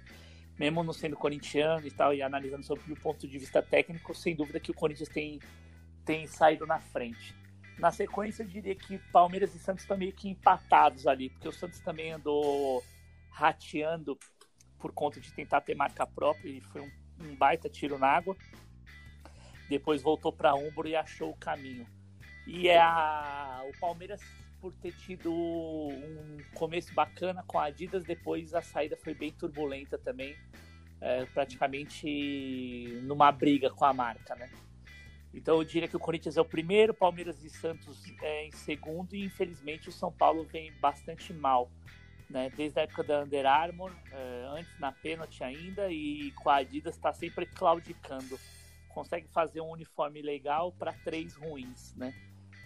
[0.58, 4.34] mesmo não sendo corintiano e tal, e analisando sobre o ponto de vista técnico, sem
[4.34, 5.40] dúvida que o Corinthians tem,
[6.04, 7.34] tem saído na frente.
[7.78, 11.52] Na sequência, eu diria que Palmeiras e Santos estão meio que empatados ali, porque o
[11.52, 12.84] Santos também andou
[13.30, 14.16] rateando
[14.78, 16.90] por conta de tentar ter marca própria e foi um,
[17.20, 18.36] um baita tiro na água
[19.68, 21.86] depois voltou para Umbro e achou o caminho.
[22.46, 24.20] E é a, o Palmeiras,
[24.64, 29.98] por ter tido um começo bacana com a Adidas, depois a saída foi bem turbulenta
[29.98, 30.34] também,
[31.02, 34.50] é, praticamente numa briga com a marca, né?
[35.34, 39.14] Então eu diria que o Corinthians é o primeiro, Palmeiras e Santos é em segundo,
[39.14, 41.70] e infelizmente o São Paulo vem bastante mal.
[42.30, 42.50] Né?
[42.56, 46.94] Desde a época da Under Armour, é, antes na pênalti ainda, e com a Adidas
[46.94, 48.40] está sempre claudicando
[48.88, 52.14] consegue fazer um uniforme legal para três ruins, né?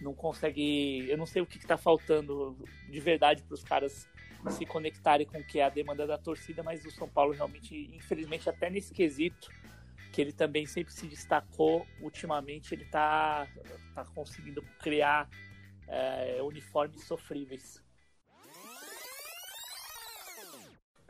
[0.01, 1.09] Não consegue.
[1.09, 2.57] Eu não sei o que está faltando
[2.89, 4.07] de verdade para os caras
[4.49, 7.89] se conectarem com o que é a demanda da torcida, mas o São Paulo realmente,
[7.93, 9.49] infelizmente, até nesse quesito,
[10.13, 13.47] que ele também sempre se destacou, ultimamente ele está
[13.93, 15.29] tá conseguindo criar
[15.87, 17.83] é, uniformes sofríveis.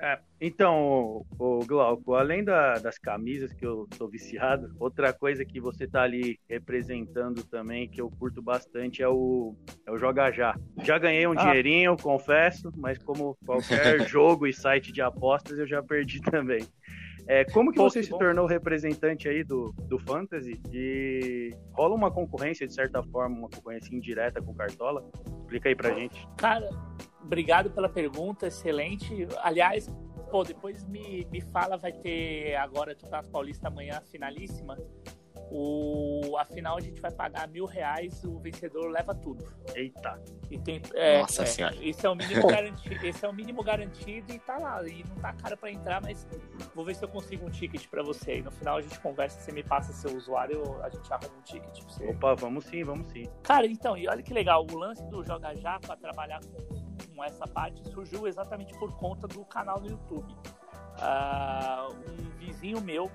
[0.02, 5.60] É, então, o, Glauco, além da, das camisas que eu sou viciado, outra coisa que
[5.60, 10.56] você tá ali representando também, que eu curto bastante, é o, é o Joga Já.
[10.84, 11.36] Já ganhei um ah.
[11.36, 16.66] dinheirinho, confesso, mas como qualquer jogo e site de apostas, eu já perdi também.
[17.28, 20.60] É, como que Pô, você que se tornou representante aí do, do Fantasy?
[20.74, 25.08] E rola uma concorrência, de certa forma, uma concorrência indireta com o Cartola?
[25.42, 26.28] Explica aí pra gente.
[26.38, 26.68] Cara,
[27.21, 29.27] obrigado pela pergunta, excelente.
[29.41, 29.89] Aliás,
[30.32, 34.77] pô, depois me, me fala, vai ter agora Campeonato Paulista amanhã, finalíssima.
[35.52, 39.44] O, afinal, a gente vai pagar mil reais, o vencedor leva tudo.
[39.74, 40.22] Eita.
[40.50, 41.76] E tem, é, Nossa é, senhora.
[41.82, 44.88] Esse é, o mínimo garantido, esse é o mínimo garantido e tá lá.
[44.88, 46.28] E não tá caro pra entrar, mas
[46.76, 48.38] vou ver se eu consigo um ticket pra você.
[48.38, 51.42] E no final a gente conversa, você me passa seu usuário, a gente arruma um
[51.42, 52.06] ticket pra você.
[52.06, 53.28] Opa, vamos sim, vamos sim.
[53.44, 57.24] Cara, então, e olha que legal, o lance do Joga Já pra trabalhar com, com
[57.24, 60.32] essa parte surgiu exatamente por conta do canal no YouTube.
[61.00, 63.10] Uh, um vizinho meu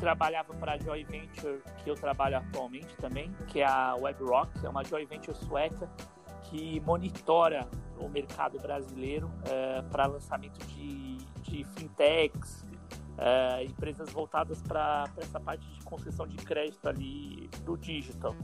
[0.00, 4.68] trabalhava para a Joy Venture, que eu trabalho atualmente também, que é a WebRock, é
[4.68, 5.88] uma Joy Venture sueca
[6.44, 12.64] que monitora o mercado brasileiro é, para lançamento de, de fintechs,
[13.18, 18.34] é, empresas voltadas para essa parte de concessão de crédito ali do digital.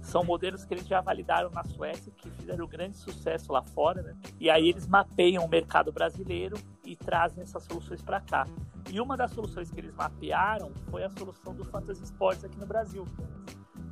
[0.00, 4.14] São modelos que eles já validaram na Suécia, que fizeram grande sucesso lá fora, né?
[4.38, 8.46] E aí eles mapeiam o mercado brasileiro e trazem essas soluções para cá.
[8.94, 12.64] E uma das soluções que eles mapearam foi a solução do Fantasy Sports aqui no
[12.64, 13.04] Brasil.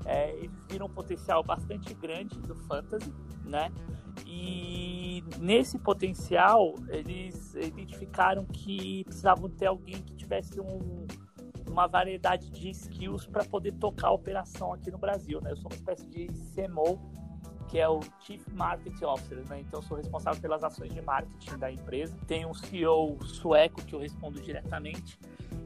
[0.05, 3.13] É, eles viram um potencial bastante grande do Fantasy,
[3.45, 3.73] né?
[4.25, 11.05] E nesse potencial, eles identificaram que precisavam ter alguém que tivesse um,
[11.67, 15.51] uma variedade de skills para poder tocar a operação aqui no Brasil, né?
[15.51, 17.01] Eu sou uma espécie de CMO,
[17.73, 19.61] que é o Chief Marketing Officer, né?
[19.61, 22.15] Então sou responsável pelas ações de marketing da empresa.
[22.27, 25.19] Tem um CEO sueco que eu respondo diretamente.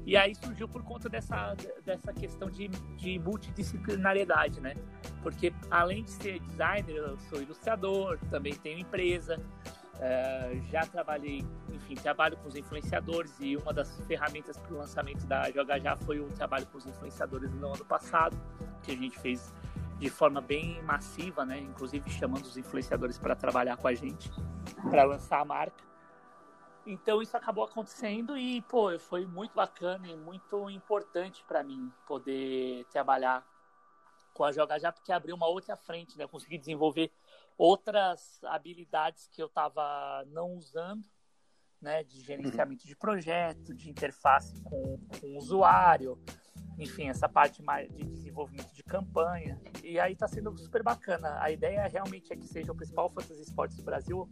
[0.07, 4.75] E aí surgiu por conta dessa, dessa questão de, de multidisciplinariedade, né?
[5.21, 9.43] Porque além de ser designer, eu sou ilustrador, também tenho empresa,
[9.97, 11.43] Uh, já trabalhei,
[11.73, 16.21] enfim, trabalho com os influenciadores e uma das ferramentas para o lançamento da Já foi
[16.21, 18.37] o trabalho com os influenciadores no ano passado,
[18.83, 19.55] que a gente fez
[19.99, 21.59] de forma bem massiva, né?
[21.59, 24.31] Inclusive chamando os influenciadores para trabalhar com a gente,
[24.91, 25.85] para lançar a marca.
[26.87, 32.85] Então isso acabou acontecendo e, pô, foi muito bacana e muito importante para mim poder
[32.87, 33.45] trabalhar
[34.33, 36.25] com a Joga Já, porque abriu uma outra frente, né?
[36.25, 37.11] Eu consegui desenvolver
[37.57, 41.05] outras habilidades que eu estava não usando,
[41.81, 46.19] né, de gerenciamento de projeto, de interface com, com o usuário,
[46.79, 49.59] enfim, essa parte mais de desenvolvimento de campanha.
[49.83, 51.39] E aí está sendo super bacana.
[51.41, 54.29] A ideia realmente é que seja o principal fantasy esportes do Brasil.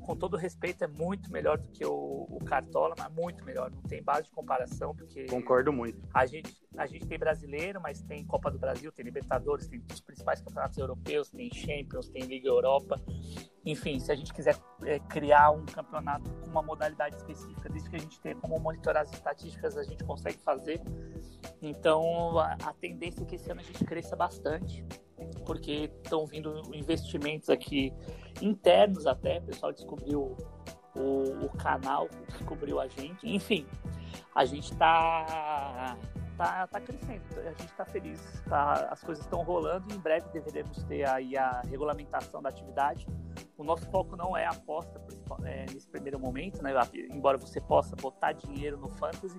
[0.00, 3.70] Com todo respeito, é muito melhor do que o, o Cartola, mas muito melhor.
[3.70, 5.26] Não tem base de comparação, porque.
[5.26, 6.00] Concordo muito.
[6.14, 10.00] A gente, a gente tem brasileiro, mas tem Copa do Brasil, tem Libertadores, tem os
[10.00, 13.00] principais campeonatos europeus, tem Champions, tem Liga Europa.
[13.64, 17.96] Enfim, se a gente quiser é, criar um campeonato com uma modalidade específica, desde que
[17.96, 20.80] a gente tenha como monitorar as estatísticas, a gente consegue fazer.
[21.60, 24.84] Então, a, tendência é que esse ano a gente cresça bastante,
[25.46, 27.92] porque estão vindo investimentos aqui
[28.40, 30.36] internos até, o pessoal descobriu
[30.96, 33.28] o, o canal, descobriu a gente.
[33.28, 33.66] Enfim,
[34.34, 35.96] a gente está
[36.36, 40.28] tá, tá crescendo, a gente está feliz, tá, as coisas estão rolando e em breve
[40.30, 43.06] deveremos ter aí a regulamentação da atividade.
[43.56, 45.00] O nosso foco não é aposta
[45.44, 46.72] é, nesse primeiro momento, né?
[47.10, 49.38] embora você possa botar dinheiro no fantasy,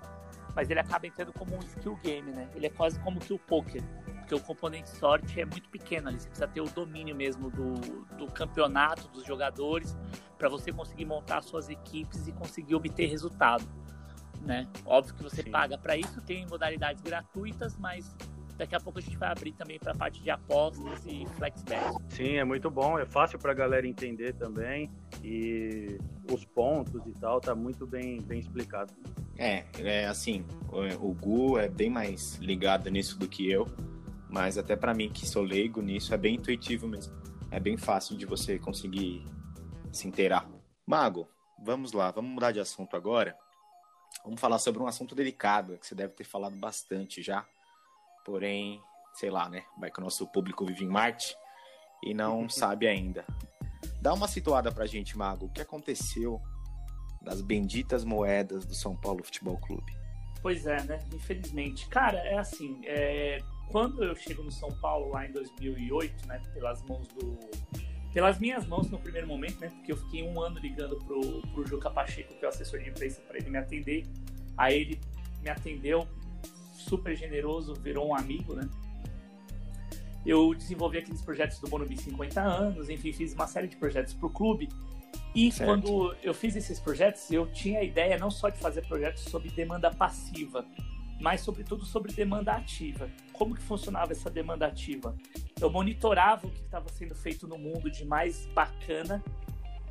[0.55, 2.49] mas ele acaba entrando como um skill game, né?
[2.55, 3.81] Ele é quase como que o poker,
[4.19, 7.73] porque o componente sorte é muito pequeno ali, você precisa ter o domínio mesmo do,
[8.17, 9.97] do campeonato, dos jogadores,
[10.37, 13.65] para você conseguir montar suas equipes e conseguir obter resultado,
[14.41, 14.67] né?
[14.85, 15.51] Óbvio que você Sim.
[15.51, 18.15] paga para isso, tem modalidades gratuitas, mas
[18.57, 21.81] Daqui a pouco a gente vai abrir também para a parte de apostas e flexbet.
[22.09, 24.91] Sim, é muito bom, é fácil para a galera entender também
[25.23, 25.97] e
[26.31, 28.93] os pontos e tal tá muito bem, bem explicado.
[29.37, 33.67] É, é assim, o, o Gu é bem mais ligado nisso do que eu,
[34.29, 37.13] mas até para mim que sou leigo nisso é bem intuitivo mesmo.
[37.49, 39.25] É bem fácil de você conseguir
[39.91, 40.49] se inteirar.
[40.85, 41.27] Mago,
[41.63, 43.35] vamos lá, vamos mudar de assunto agora.
[44.23, 47.45] Vamos falar sobre um assunto delicado que você deve ter falado bastante já,
[48.23, 48.81] Porém,
[49.13, 49.63] sei lá, né?
[49.77, 51.35] Vai que o nosso público vive em Marte
[52.03, 53.25] e não sabe ainda.
[54.01, 55.45] Dá uma situada pra gente, Mago.
[55.45, 56.41] O que aconteceu
[57.21, 59.91] das benditas moedas do São Paulo Futebol Clube?
[60.41, 60.99] Pois é, né?
[61.13, 61.87] Infelizmente.
[61.87, 63.39] Cara, é assim, é...
[63.71, 66.41] quando eu chego no São Paulo lá em 2008, né?
[66.53, 67.39] Pelas mãos do,
[68.13, 69.69] pelas minhas mãos no primeiro momento, né?
[69.69, 72.89] Porque eu fiquei um ano ligando pro, pro Juca Pacheco, que é o assessor de
[72.89, 74.05] imprensa, para ele me atender.
[74.55, 75.01] Aí ele
[75.41, 76.07] me atendeu,
[76.83, 78.69] super generoso, virou um amigo, né?
[80.25, 84.27] Eu desenvolvi aqueles projetos do Bonobi 50 anos, enfim, fiz uma série de projetos para
[84.27, 84.69] o clube.
[85.35, 85.69] E certo.
[85.69, 89.49] quando eu fiz esses projetos, eu tinha a ideia não só de fazer projetos sobre
[89.49, 90.65] demanda passiva,
[91.19, 93.09] mas sobretudo sobre demanda ativa.
[93.33, 95.15] Como que funcionava essa demanda ativa?
[95.59, 99.23] Eu monitorava o que estava sendo feito no mundo de mais bacana,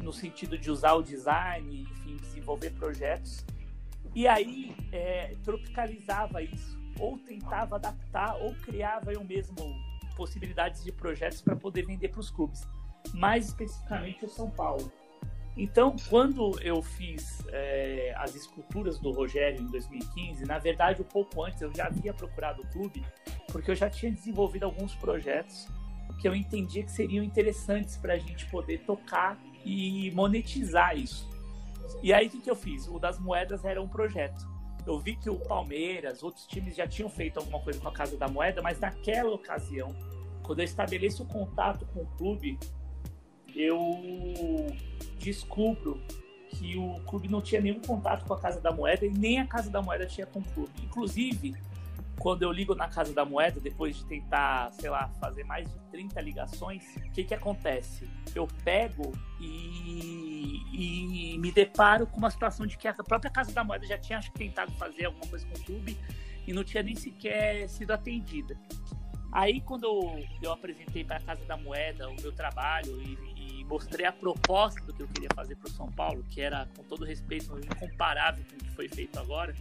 [0.00, 3.44] no sentido de usar o design, enfim, desenvolver projetos.
[4.14, 9.54] E aí é, tropicalizava isso, ou tentava adaptar, ou criava eu mesmo
[10.16, 12.66] possibilidades de projetos para poder vender para os clubes,
[13.14, 14.92] mais especificamente o São Paulo.
[15.56, 21.44] Então, quando eu fiz é, as esculturas do Rogério em 2015, na verdade, um pouco
[21.44, 23.04] antes eu já havia procurado o clube,
[23.50, 25.68] porque eu já tinha desenvolvido alguns projetos
[26.20, 31.28] que eu entendia que seriam interessantes para a gente poder tocar e monetizar isso.
[32.02, 32.88] E aí, o que, que eu fiz?
[32.88, 34.51] O das moedas era um projeto.
[34.86, 38.16] Eu vi que o Palmeiras, outros times já tinham feito alguma coisa com a Casa
[38.16, 39.94] da Moeda, mas naquela ocasião,
[40.42, 42.58] quando eu estabeleço o contato com o clube,
[43.54, 43.80] eu
[45.18, 46.02] descubro
[46.48, 49.46] que o clube não tinha nenhum contato com a Casa da Moeda e nem a
[49.46, 50.72] Casa da Moeda tinha com o clube.
[50.82, 51.54] Inclusive,
[52.22, 55.76] quando eu ligo na Casa da Moeda, depois de tentar, sei lá, fazer mais de
[55.90, 58.08] 30 ligações, o que que acontece?
[58.32, 63.64] Eu pego e, e me deparo com uma situação de que a própria Casa da
[63.64, 65.98] Moeda já tinha acho, tentado fazer alguma coisa com o clube
[66.46, 68.56] e não tinha nem sequer sido atendida.
[69.32, 73.64] Aí, quando eu, eu apresentei para a Casa da Moeda o meu trabalho e, e,
[73.64, 76.84] mostrei a proposta do que eu queria fazer para o São Paulo, que era, com
[76.84, 79.52] todo respeito, incomparável com o que foi feito agora,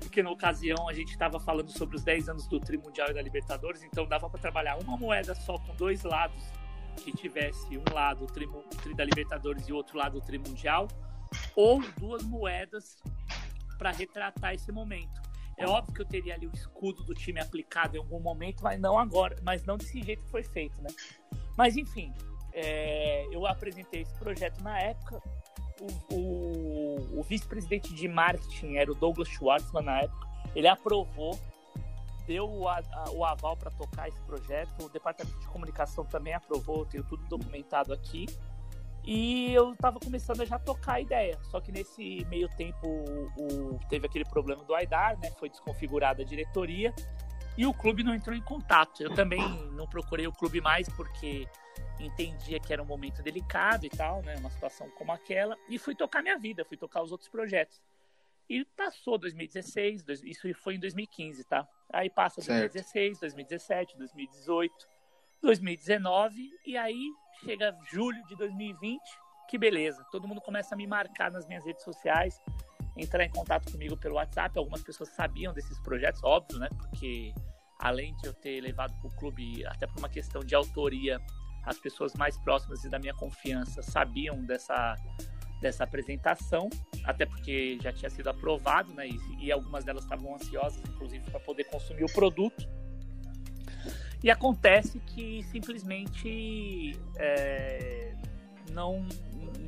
[0.00, 3.14] porque na ocasião a gente estava falando sobre os 10 anos do Tri Mundial e
[3.14, 6.42] da Libertadores, então dava para trabalhar uma moeda só com dois lados,
[6.96, 8.48] que tivesse um lado o tri,
[8.82, 10.88] tri da Libertadores e outro lado o Tri Mundial,
[11.54, 12.96] ou duas moedas
[13.78, 15.20] para retratar esse momento.
[15.58, 18.78] É óbvio que eu teria ali o escudo do time aplicado em algum momento, mas
[18.78, 20.90] não agora, mas não desse jeito que foi feito, né?
[21.56, 22.12] Mas enfim,
[22.52, 25.20] é, eu apresentei esse projeto na época.
[25.78, 26.35] O, o,
[27.16, 30.28] o vice-presidente de marketing era o Douglas Schwartzman na época.
[30.54, 31.38] Ele aprovou,
[32.26, 34.84] deu o, a, o aval para tocar esse projeto.
[34.84, 38.26] O departamento de comunicação também aprovou, tenho tudo documentado aqui.
[39.02, 41.38] E eu estava começando a já tocar a ideia.
[41.44, 45.30] Só que nesse meio tempo o, teve aquele problema do Aidar, né?
[45.38, 46.92] Foi desconfigurada a diretoria
[47.56, 49.02] e o clube não entrou em contato.
[49.02, 49.40] Eu também
[49.72, 51.48] não procurei o clube mais porque
[51.98, 54.36] entendia que era um momento delicado e tal, né?
[54.36, 55.56] Uma situação como aquela.
[55.68, 57.80] E fui tocar minha vida, fui tocar os outros projetos.
[58.48, 61.66] E passou 2016, isso foi em 2015, tá?
[61.92, 64.88] Aí passa 2016, 2017, 2018,
[65.42, 67.10] 2019 e aí
[67.44, 69.00] chega julho de 2020,
[69.48, 70.04] que beleza.
[70.12, 72.40] Todo mundo começa a me marcar nas minhas redes sociais,
[72.96, 74.58] entrar em contato comigo pelo WhatsApp.
[74.58, 76.68] Algumas pessoas sabiam desses projetos, óbvio, né?
[76.76, 77.34] Porque
[77.78, 81.20] além de eu ter levado para o clube, até por uma questão de autoria,
[81.64, 84.96] as pessoas mais próximas e da minha confiança sabiam dessa,
[85.60, 86.70] dessa apresentação,
[87.04, 89.08] até porque já tinha sido aprovado, né?
[89.08, 92.66] E, e algumas delas estavam ansiosas, inclusive, para poder consumir o produto.
[94.22, 98.14] E acontece que simplesmente é,
[98.72, 99.06] não,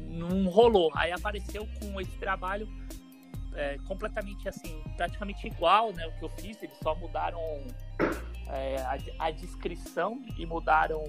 [0.09, 0.91] não rolou.
[0.95, 2.69] Aí apareceu com esse trabalho
[3.59, 7.41] é, completamente assim, praticamente igual né, o que eu fiz, eles só mudaram
[8.47, 11.03] é, a, a, descrição e mudaram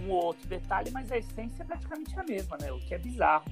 [0.00, 2.70] um ou outro detalhe, mas a essência é praticamente a mesma, né?
[2.70, 3.44] O que é bizarro.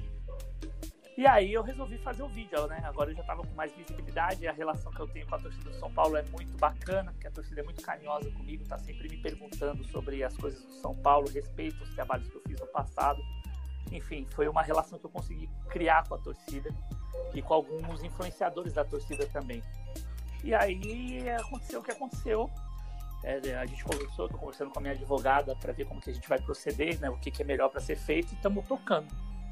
[1.17, 2.81] E aí eu resolvi fazer o vídeo, né?
[2.85, 5.69] Agora eu já tava com mais visibilidade, a relação que eu tenho com a torcida
[5.69, 9.09] do São Paulo é muito bacana, porque a torcida é muito carinhosa comigo, tá sempre
[9.09, 12.67] me perguntando sobre as coisas do São Paulo, respeito os trabalhos que eu fiz no
[12.67, 13.21] passado.
[13.91, 16.73] Enfim, foi uma relação que eu consegui criar com a torcida
[17.33, 19.61] e com alguns influenciadores da torcida também.
[20.43, 22.49] E aí aconteceu o que aconteceu.
[23.23, 26.13] É, a gente conversou, estou conversando com a minha advogada para ver como que a
[26.13, 29.07] gente vai proceder, né, o que, que é melhor para ser feito e estamos tocando.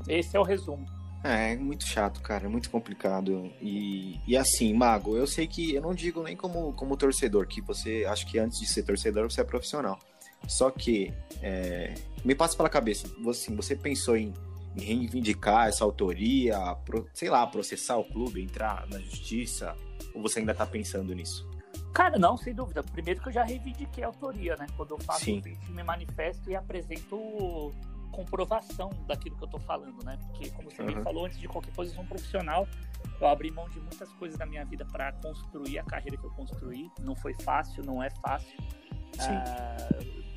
[0.08, 0.86] Esse é o resumo.
[1.24, 3.52] É, é muito chato, cara, é muito complicado.
[3.62, 7.62] E, e assim, Mago, eu sei que eu não digo nem como, como torcedor, que
[7.62, 10.00] você acho que antes de ser torcedor você é profissional.
[10.48, 14.34] Só que é, me passa pela cabeça, você, você pensou em
[14.80, 19.76] reivindicar essa autoria, pro, sei lá, processar o clube, entrar na justiça,
[20.14, 21.48] ou você ainda tá pensando nisso?
[21.94, 22.84] Cara, não, sem dúvida.
[22.84, 24.68] Primeiro que eu já reivindiquei a autoria, né?
[24.76, 25.42] Quando eu faço Sim.
[25.42, 27.74] vídeo, me manifesto e apresento
[28.12, 30.18] comprovação daquilo que eu tô falando, né?
[30.28, 30.88] Porque, como você uhum.
[30.88, 32.68] bem falou, antes de qualquer um profissional.
[33.20, 36.32] Eu abri mão de muitas coisas da minha vida para construir a carreira que eu
[36.32, 36.92] construí.
[37.00, 38.58] Não foi fácil, não é fácil.
[39.20, 39.78] Ah,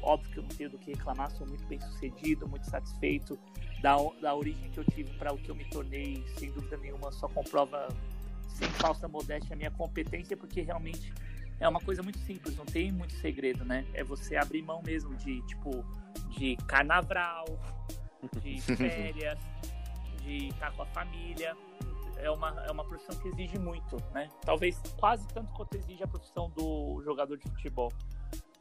[0.03, 3.39] óbvio que eu não tenho do que reclamar, sou muito bem sucedido, muito satisfeito
[3.83, 7.11] da, da origem que eu tive para o que eu me tornei, sem dúvida nenhuma,
[7.13, 7.89] só comprova
[8.49, 11.13] sem falsa modéstia a minha competência, porque realmente
[11.59, 13.85] é uma coisa muito simples, não tem muito segredo, né?
[13.93, 15.85] É você abrir mão mesmo de, tipo,
[16.31, 17.45] de carnaval,
[18.41, 19.39] de férias,
[20.23, 21.57] de estar com a família.
[22.17, 24.29] É uma, é uma profissão que exige muito, né?
[24.43, 27.91] Talvez quase tanto quanto exige a profissão do jogador de futebol.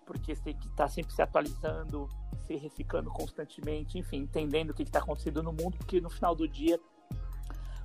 [0.09, 2.09] Porque você tem que estar sempre se atualizando,
[2.47, 6.47] se reciclando constantemente, enfim, entendendo o que está acontecendo no mundo, porque no final do
[6.47, 6.79] dia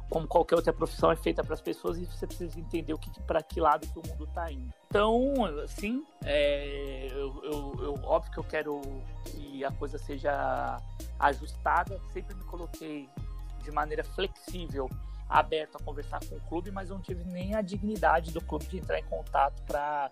[0.09, 3.11] como qualquer outra profissão, é feita para as pessoas e você precisa entender o que,
[3.23, 4.73] para que lado que o mundo está indo.
[4.87, 5.35] Então,
[5.67, 8.81] sim, é, eu, eu, eu, óbvio que eu quero
[9.25, 10.81] que a coisa seja
[11.19, 12.01] ajustada.
[12.13, 13.09] Sempre me coloquei
[13.63, 14.89] de maneira flexível,
[15.29, 18.67] aberto a conversar com o clube, mas eu não tive nem a dignidade do clube
[18.67, 20.11] de entrar em contato para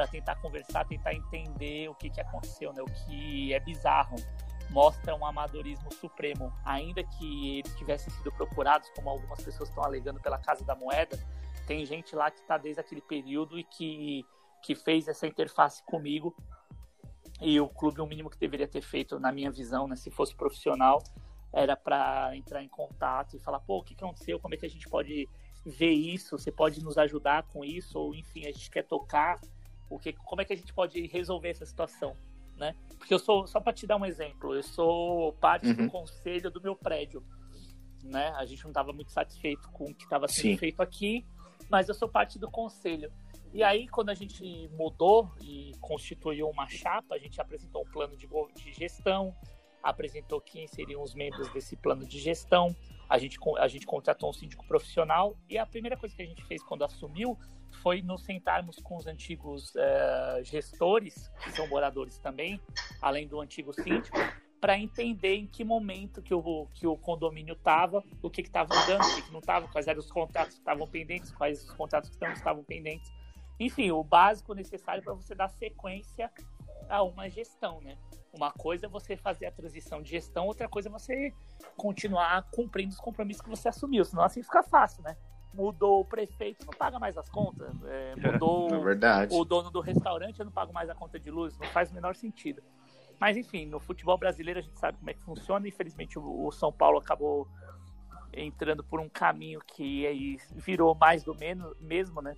[0.00, 2.80] para tentar conversar, tentar entender o que, que aconteceu, né?
[2.80, 4.16] O que é bizarro
[4.70, 6.50] mostra um amadorismo supremo.
[6.64, 11.18] Ainda que eles tivessem sido procurados, como algumas pessoas estão alegando pela Casa da Moeda,
[11.66, 14.24] tem gente lá que está desde aquele período e que,
[14.62, 16.34] que fez essa interface comigo.
[17.38, 20.34] E o clube, o mínimo que deveria ter feito, na minha visão, né, se fosse
[20.34, 21.02] profissional,
[21.52, 24.40] era para entrar em contato e falar: pô, o que aconteceu?
[24.40, 25.28] Como é que a gente pode
[25.66, 26.38] ver isso?
[26.38, 27.98] Você pode nos ajudar com isso?
[27.98, 29.38] Ou enfim, a gente quer tocar.
[29.90, 32.16] O que, como é que a gente pode resolver essa situação?
[32.60, 32.76] né?
[32.98, 35.74] Porque eu sou, só para te dar um exemplo, eu sou parte uhum.
[35.74, 37.24] do conselho do meu prédio,
[38.04, 38.28] né?
[38.36, 40.58] A gente não estava muito satisfeito com o que estava sendo Sim.
[40.58, 41.26] feito aqui,
[41.70, 43.10] mas eu sou parte do conselho.
[43.52, 48.16] E aí, quando a gente mudou e constituiu uma chapa, a gente apresentou um plano
[48.16, 49.34] de, de gestão,
[49.82, 52.76] apresentou quem seriam os membros desse plano de gestão,
[53.10, 56.44] a gente, a gente contratou um síndico profissional e a primeira coisa que a gente
[56.44, 57.36] fez quando assumiu
[57.82, 62.60] foi nos sentarmos com os antigos uh, gestores, que são moradores também,
[63.02, 64.16] além do antigo síndico,
[64.60, 69.02] para entender em que momento que o, que o condomínio estava, o que estava mudando,
[69.02, 72.10] o que, que não estava, quais eram os contratos que estavam pendentes, quais os contratos
[72.10, 73.10] que não estavam pendentes.
[73.58, 76.30] Enfim, o básico necessário para você dar sequência
[76.88, 77.96] a uma gestão, né?
[78.32, 81.32] Uma coisa é você fazer a transição de gestão, outra coisa é você
[81.76, 85.16] continuar cumprindo os compromissos que você assumiu, senão assim fica fácil, né?
[85.52, 87.74] Mudou o prefeito, não paga mais as contas.
[87.84, 91.58] É, mudou é o dono do restaurante, eu não pago mais a conta de luz,
[91.58, 92.62] não faz o menor sentido.
[93.18, 95.68] Mas enfim, no futebol brasileiro a gente sabe como é que funciona.
[95.68, 97.46] Infelizmente o São Paulo acabou
[98.32, 102.34] entrando por um caminho que aí virou mais do menos mesmo, né?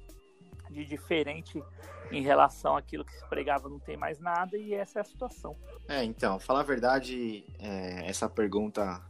[0.73, 1.63] De diferente
[2.11, 5.57] em relação àquilo que se pregava não tem mais nada e essa é a situação.
[5.89, 9.01] É, então, falar a verdade, é, essa pergunta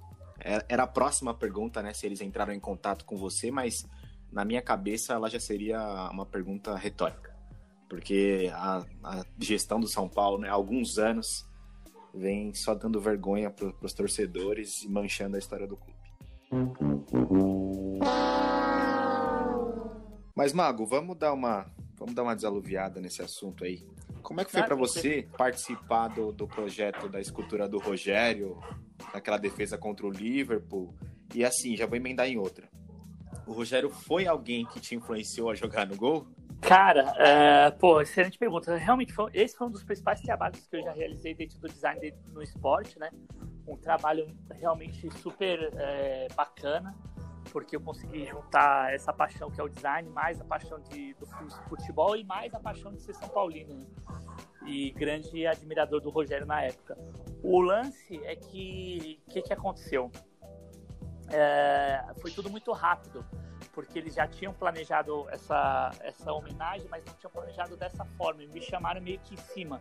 [0.44, 1.92] é, era a próxima pergunta, né?
[1.94, 3.88] Se eles entraram em contato com você, mas
[4.30, 7.34] na minha cabeça ela já seria uma pergunta retórica,
[7.88, 11.46] porque a, a gestão do São Paulo, né, há alguns anos
[12.14, 16.02] vem só dando vergonha para os torcedores e manchando a história do clube.
[20.42, 23.86] Mas Mago, vamos dar uma Vamos dar uma desaluviada nesse assunto aí.
[24.22, 28.60] Como é que foi para você participar do, do projeto da escultura do Rogério,
[29.14, 30.92] naquela defesa contra o Liverpool?
[31.32, 32.68] E assim, já vou emendar em outra.
[33.46, 36.26] O Rogério foi alguém que te influenciou a jogar no gol?
[36.60, 38.76] Cara, é, pô, excelente pergunta.
[38.76, 42.12] Realmente, foi, esse foi um dos principais trabalhos que eu já realizei dentro do design
[42.32, 43.10] no esporte, né?
[43.64, 46.92] Um trabalho realmente super é, bacana
[47.52, 51.26] porque eu consegui juntar essa paixão que é o design, mais a paixão de, do
[51.68, 53.74] futebol e mais a paixão de ser São Paulino.
[53.74, 53.86] Né?
[54.64, 56.96] E grande admirador do Rogério na época.
[57.42, 60.10] O lance é que o que, que aconteceu?
[61.28, 63.24] É, foi tudo muito rápido,
[63.74, 68.42] porque eles já tinham planejado essa, essa homenagem, mas não tinham planejado dessa forma.
[68.42, 69.80] E me chamaram meio que em cima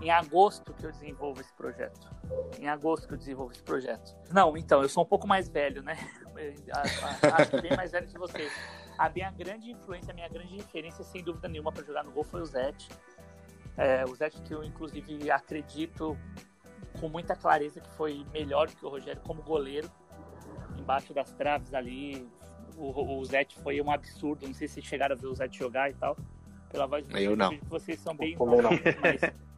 [0.00, 2.08] em agosto que eu desenvolvo esse projeto.
[2.58, 4.16] Em agosto que eu desenvolvo esse projeto.
[4.32, 5.96] Não, então, eu sou um pouco mais velho, né?
[7.34, 8.50] Acho bem mais velho que você.
[8.96, 12.24] A minha grande influência, a minha grande referência, sem dúvida nenhuma, para jogar no gol
[12.24, 12.88] foi o Zete.
[13.76, 16.16] É, o Zete que eu, inclusive, acredito
[16.98, 19.90] com muita clareza que foi melhor do que o Rogério como goleiro.
[20.78, 22.28] Embaixo das traves ali,
[22.76, 24.46] o, o Zete foi um absurdo.
[24.46, 26.16] Não sei se chegaram a ver o Zete jogar e tal.
[26.70, 27.58] Pela voz do eu não.
[27.64, 28.60] vocês são bem novos,
[29.02, 29.49] mas o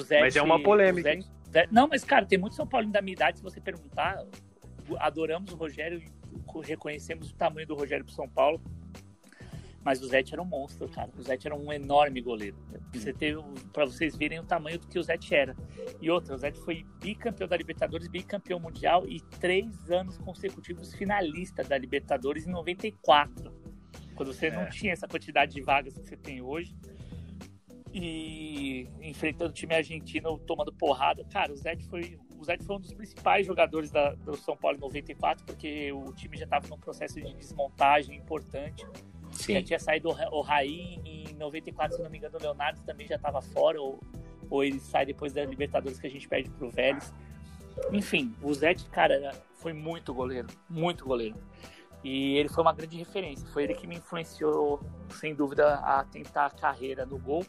[0.00, 3.02] Zete, mas é uma polêmica, Zete, Zete, Não, mas, cara, tem muito São Paulo da
[3.02, 4.24] minha idade, se você perguntar.
[4.98, 6.02] Adoramos o Rogério,
[6.64, 8.60] reconhecemos o tamanho do Rogério pro São Paulo.
[9.82, 11.10] Mas o Zete era um monstro, cara.
[11.16, 12.56] O Zete era um enorme goleiro.
[12.92, 13.40] Você teve,
[13.72, 15.56] para vocês verem o tamanho do que o Zete era.
[16.02, 21.64] E outra, o Zete foi bicampeão da Libertadores, bicampeão mundial e três anos consecutivos finalista
[21.64, 23.50] da Libertadores em 94.
[24.14, 24.50] Quando você é.
[24.50, 26.76] não tinha essa quantidade de vagas que você tem hoje.
[27.92, 31.24] E enfrentando o time argentino tomando porrada.
[31.24, 34.80] Cara, o Zete foi, o foi um dos principais jogadores da, do São Paulo em
[34.80, 38.86] 94, porque o time já estava num processo de desmontagem importante.
[39.32, 39.54] Sim.
[39.54, 43.06] Já tinha saído o, o Raí em 94, se não me engano, o Leonardo também
[43.06, 44.00] já estava fora, ou,
[44.48, 47.12] ou ele sai depois da Libertadores que a gente perde pro Vélez.
[47.92, 51.36] Enfim, o Zete, cara, foi muito goleiro, muito goleiro.
[52.02, 53.46] E ele foi uma grande referência.
[53.48, 54.80] Foi ele que me influenciou,
[55.10, 57.44] sem dúvida, a tentar a carreira no gol.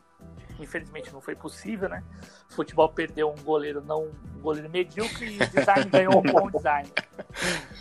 [0.60, 2.04] Infelizmente não foi possível, né?
[2.50, 6.52] O futebol perdeu um goleiro não um goleiro medíocre e o design ganhou um bom
[6.52, 6.90] design.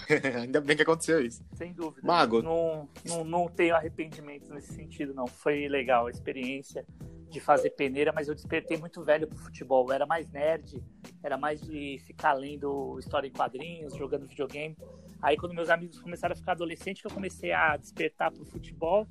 [0.42, 1.42] Ainda bem que aconteceu isso.
[1.54, 2.06] Sem dúvida.
[2.06, 2.40] Mago.
[2.40, 5.26] Não, não, não tenho arrependimentos nesse sentido, não.
[5.26, 6.86] Foi legal a experiência
[7.28, 9.86] de fazer peneira, mas eu despertei muito velho pro futebol.
[9.88, 10.82] Eu era mais nerd,
[11.22, 14.76] era mais de ficar lendo história em quadrinhos, jogando videogame.
[15.22, 19.06] Aí quando meus amigos começaram a ficar adolescentes, eu comecei a despertar pro futebol.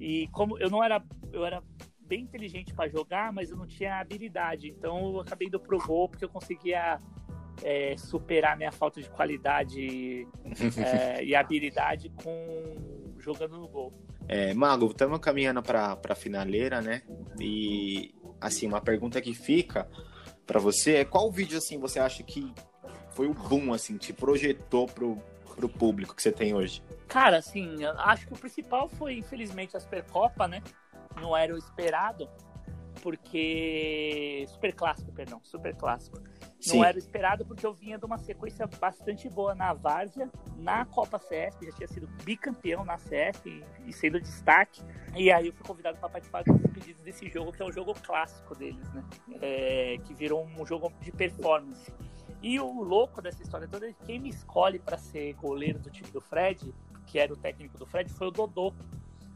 [0.00, 1.02] E como eu não era,
[1.32, 1.62] eu era
[2.00, 4.68] bem inteligente para jogar, mas eu não tinha habilidade.
[4.68, 7.00] Então eu acabei indo pro gol porque eu conseguia
[7.62, 10.26] é, superar minha falta de qualidade
[10.76, 13.92] é, e habilidade com jogando no gol.
[14.26, 17.02] É, Mago, estamos caminhando para a finaleira, né?
[17.40, 19.88] E assim, uma pergunta que fica
[20.46, 22.52] para você é qual vídeo assim você acha que
[23.10, 25.20] foi o boom assim, te projetou pro,
[25.58, 26.82] pro público que você tem hoje?
[27.08, 30.62] Cara, assim, acho que o principal foi, infelizmente, a Supercopa, né?
[31.20, 32.28] Não era o esperado,
[33.02, 34.46] porque.
[34.48, 36.20] Super clássico, perdão, super clássico.
[36.60, 36.78] Sim.
[36.78, 40.84] Não era o esperado porque eu vinha de uma sequência bastante boa na Várzea, na
[40.84, 44.82] Copa CF, já tinha sido bicampeão na CF e, e sendo destaque.
[45.16, 47.94] E aí eu fui convidado para participar dos pedidos desse jogo, que é um jogo
[47.94, 49.04] clássico deles, né?
[49.40, 51.92] É, que virou um jogo de performance.
[52.42, 55.90] E o louco dessa história toda é que quem me escolhe para ser goleiro do
[55.90, 56.72] time do Fred,
[57.06, 58.72] que era o técnico do Fred, foi o Dodô.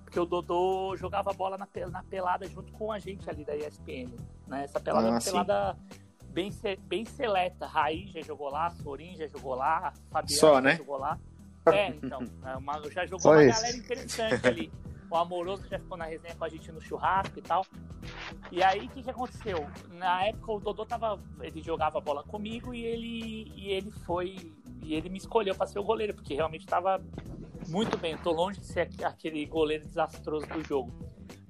[0.05, 4.11] Porque o Dodô jogava bola na, na pelada junto com a gente ali da ESPN.
[4.47, 4.65] Né?
[4.65, 5.31] Essa pelada é Ah, uma sim.
[5.31, 5.77] pelada
[6.29, 6.51] bem,
[6.83, 7.67] bem seleta.
[7.67, 10.77] Raí já jogou lá, Sorin já jogou lá, Fabiano Só, já né?
[10.77, 11.19] jogou lá.
[11.73, 12.21] É, então.
[12.45, 13.55] é uma- já jogou Só uma isso.
[13.61, 14.73] galera interessante ali.
[15.13, 17.67] O Amoroso já ficou na resenha com a gente no churrasco e tal.
[18.51, 19.59] E aí, o que, que aconteceu?
[19.91, 21.21] Na época, o Dodô tava.
[21.43, 24.55] Ele jogava bola comigo e ele, e ele foi.
[24.83, 26.99] E ele me escolheu para ser o goleiro, porque realmente tava
[27.69, 28.13] muito bem.
[28.13, 30.91] Eu tô longe de ser aqu- aquele goleiro desastroso do jogo.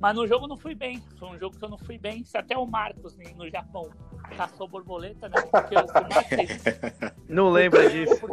[0.03, 1.00] Mas no jogo não fui bem.
[1.16, 2.24] Foi um jogo que eu não fui bem.
[2.24, 3.88] Se até o Marcos no Japão
[4.36, 5.36] caçou borboleta, né?
[5.42, 6.64] Porque eu feliz.
[7.28, 8.18] Não lembra disso.
[8.18, 8.30] Por,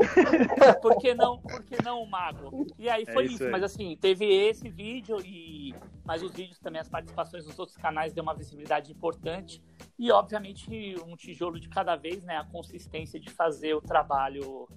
[0.82, 2.66] por que não, por que não o mago?
[2.78, 3.52] E aí É foi isso isso, aí.
[3.52, 8.12] mas assim, teve esse vídeo e mas os vídeos também, as participações nos outros canais
[8.12, 9.64] deu uma visibilidade importante
[9.98, 14.68] e obviamente um tijolo de cada vez, né, a consistência de fazer o trabalho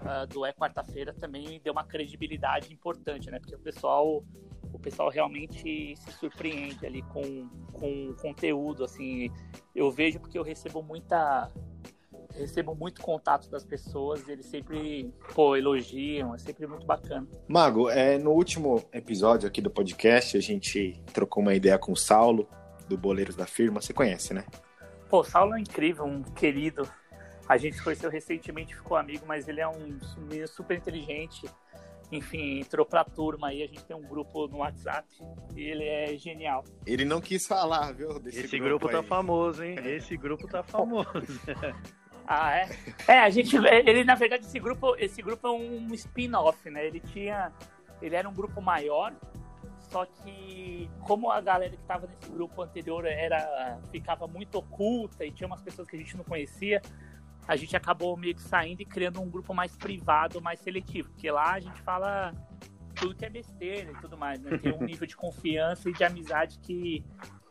[0.00, 3.38] ah, do É Quarta-feira também deu uma credibilidade importante, né?
[3.38, 4.22] Porque o pessoal
[4.72, 9.30] o pessoal realmente se surpreende ali com, com o conteúdo, assim,
[9.74, 11.50] eu vejo porque eu recebo muita
[12.34, 17.26] recebo muito contato das pessoas, eles sempre, pô, elogiam, é sempre muito bacana.
[17.46, 21.96] Mago, é, no último episódio aqui do podcast, a gente trocou uma ideia com o
[21.96, 22.48] Saulo,
[22.88, 23.80] do Boleiros da Firma.
[23.80, 24.44] Você conhece, né?
[25.08, 26.88] Pô, o Saulo é incrível, um querido.
[27.48, 31.48] A gente conheceu recentemente, ficou amigo, mas ele é um menino super inteligente.
[32.12, 35.08] Enfim, entrou pra turma aí, a gente tem um grupo no WhatsApp
[35.56, 36.62] e ele é genial.
[36.86, 38.20] Ele não quis falar, viu?
[38.20, 39.06] Desse Esse grupo tá aí.
[39.06, 39.76] famoso, hein?
[39.82, 41.08] Esse grupo tá famoso.
[42.24, 42.68] Ah, é?
[43.08, 43.56] É, a gente.
[43.56, 46.86] Ele, na verdade, esse grupo, esse grupo é um spin-off, né?
[46.86, 47.52] Ele tinha.
[48.00, 49.12] Ele era um grupo maior,
[49.90, 55.32] só que como a galera que estava nesse grupo anterior era ficava muito oculta e
[55.32, 56.80] tinha umas pessoas que a gente não conhecia,
[57.46, 61.30] a gente acabou meio que saindo e criando um grupo mais privado, mais seletivo, porque
[61.30, 62.32] lá a gente fala
[62.94, 64.58] tudo que é besteira e tudo mais, né?
[64.58, 67.04] Tem um nível de confiança e de amizade que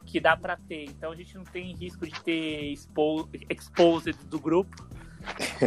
[0.05, 0.85] que dá pra ter.
[0.85, 4.87] Então a gente não tem risco de ter expo exposed do grupo.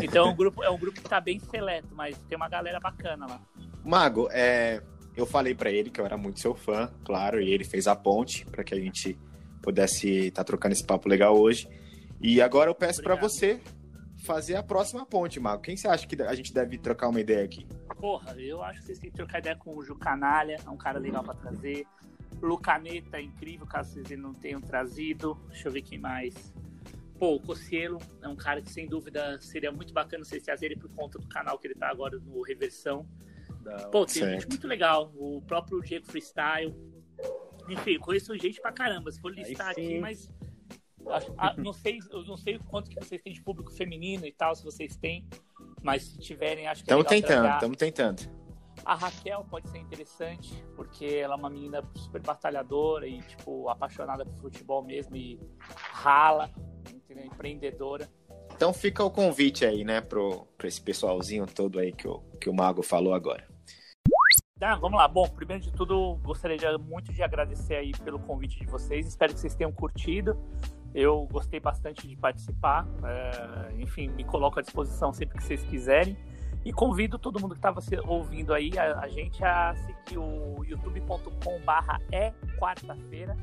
[0.02, 3.26] Então o grupo é um grupo que tá bem seleto, mas tem uma galera bacana
[3.26, 3.40] lá.
[3.84, 4.82] Mago, é,
[5.16, 7.94] eu falei pra ele que eu era muito seu fã, claro, e ele fez a
[7.94, 9.16] ponte para que a gente
[9.62, 11.68] pudesse estar trocando esse papo legal hoje.
[12.20, 13.20] E agora eu peço Obrigado.
[13.20, 13.60] você
[14.24, 15.62] fazer a próxima ponte, Mago.
[15.62, 17.66] Quem você acha que a gente deve trocar uma ideia aqui?
[17.98, 20.76] Porra, eu acho que vocês têm que trocar ideia com o Ju Canalha, é um
[20.76, 21.86] cara legal pra trazer.
[22.42, 25.38] Lucaneta é incrível, caso vocês não tenham trazido.
[25.48, 26.34] Deixa eu ver quem mais.
[27.18, 30.90] Pô, o Cocielo é um cara que sem dúvida seria muito bacana vocês trazerem por
[30.90, 33.06] conta do canal que ele tá agora no Reversão.
[33.62, 34.32] Da- Pô, tem Certo.
[34.32, 35.12] gente muito legal.
[35.16, 36.74] O próprio Diego Freestyle.
[37.68, 39.10] Enfim, conheço gente pra caramba.
[39.10, 40.28] Se for listar Aí aqui, mas.
[41.38, 44.54] Ah, não sei, eu não sei quanto que vocês têm de público feminino e tal,
[44.54, 45.26] se vocês têm.
[45.82, 48.44] Mas se tiverem, acho que é Estamos legal tentando, estamos tentando.
[48.84, 54.24] A Raquel pode ser interessante, porque ela é uma menina super batalhadora e, tipo, apaixonada
[54.24, 56.50] por futebol mesmo e rala,
[56.92, 57.26] entendeu?
[57.26, 58.08] empreendedora.
[58.54, 62.48] Então fica o convite aí, né, pro, pra esse pessoalzinho todo aí que o, que
[62.48, 63.46] o Mago falou agora.
[64.60, 65.06] Ah, vamos lá.
[65.08, 69.06] Bom, primeiro de tudo, gostaria de, muito de agradecer aí pelo convite de vocês.
[69.06, 70.38] Espero que vocês tenham curtido.
[70.94, 72.86] Eu gostei bastante de participar.
[73.02, 76.16] É, enfim, me coloco à disposição sempre que vocês quiserem.
[76.64, 82.00] E convido todo mundo que estava ouvindo aí a, a, gente a seguir o youtube.com/barra
[82.10, 83.36] é quarta-feira.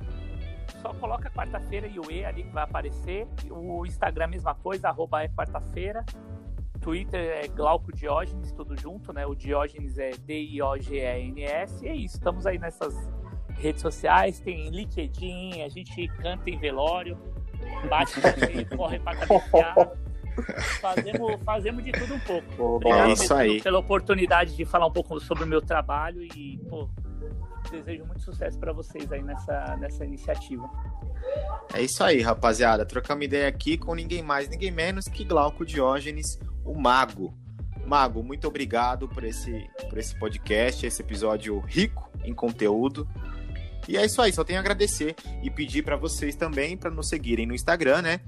[0.82, 3.28] Só coloca quarta-feira e o E ali que vai aparecer.
[3.50, 6.04] O Instagram, mesma coisa, arroba é quarta-feira.
[6.80, 9.28] Twitter é Glauco Diógenes, tudo junto, né?
[9.28, 11.86] O Diógenes é D-I-O-G-E-N-S.
[11.86, 12.96] E é isso, estamos aí nessas
[13.52, 17.16] redes sociais, tem LinkedIn, a gente canta em velório,
[17.90, 18.14] bate
[18.76, 19.92] corre pra cabecear.
[20.80, 22.64] Fazemos, fazemos de tudo um pouco.
[22.76, 23.62] Obrigado é isso aí.
[23.62, 26.90] pela oportunidade de falar um pouco sobre o meu trabalho e, pô,
[27.70, 30.70] desejo muito sucesso para vocês aí nessa, nessa iniciativa.
[31.74, 32.86] É isso aí, rapaziada.
[32.86, 37.34] Trocamos ideia aqui com ninguém mais, ninguém menos que Glauco Diógenes, o Mago.
[37.86, 43.08] Mago, muito obrigado por esse, por esse podcast, esse episódio rico em conteúdo.
[43.88, 47.10] E é isso aí, só tenho a agradecer e pedir para vocês também para nos
[47.10, 48.20] seguirem no Instagram, né?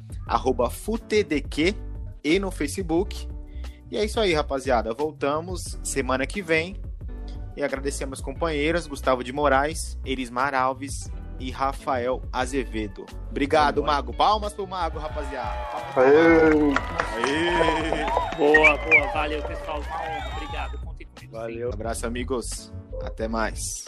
[0.72, 1.76] FUTDQ
[2.24, 3.28] e no Facebook.
[3.92, 4.94] E é isso aí, rapaziada.
[4.94, 6.82] Voltamos semana que vem.
[7.56, 13.06] E agradecemos companheiras Gustavo de Moraes, Elismar Alves e Rafael Azevedo.
[13.30, 14.12] Obrigado, Mago.
[14.14, 15.60] Palmas pro Mago, rapaziada.
[15.96, 16.74] Aê.
[17.14, 18.36] Aê.
[18.38, 19.14] Boa, boa.
[19.14, 19.82] Valeu, pessoal.
[20.36, 20.80] Obrigado.
[20.80, 21.34] Contem comigo.
[21.34, 21.70] Valeu.
[21.70, 22.74] Um abraço, amigos.
[23.04, 23.86] Até mais.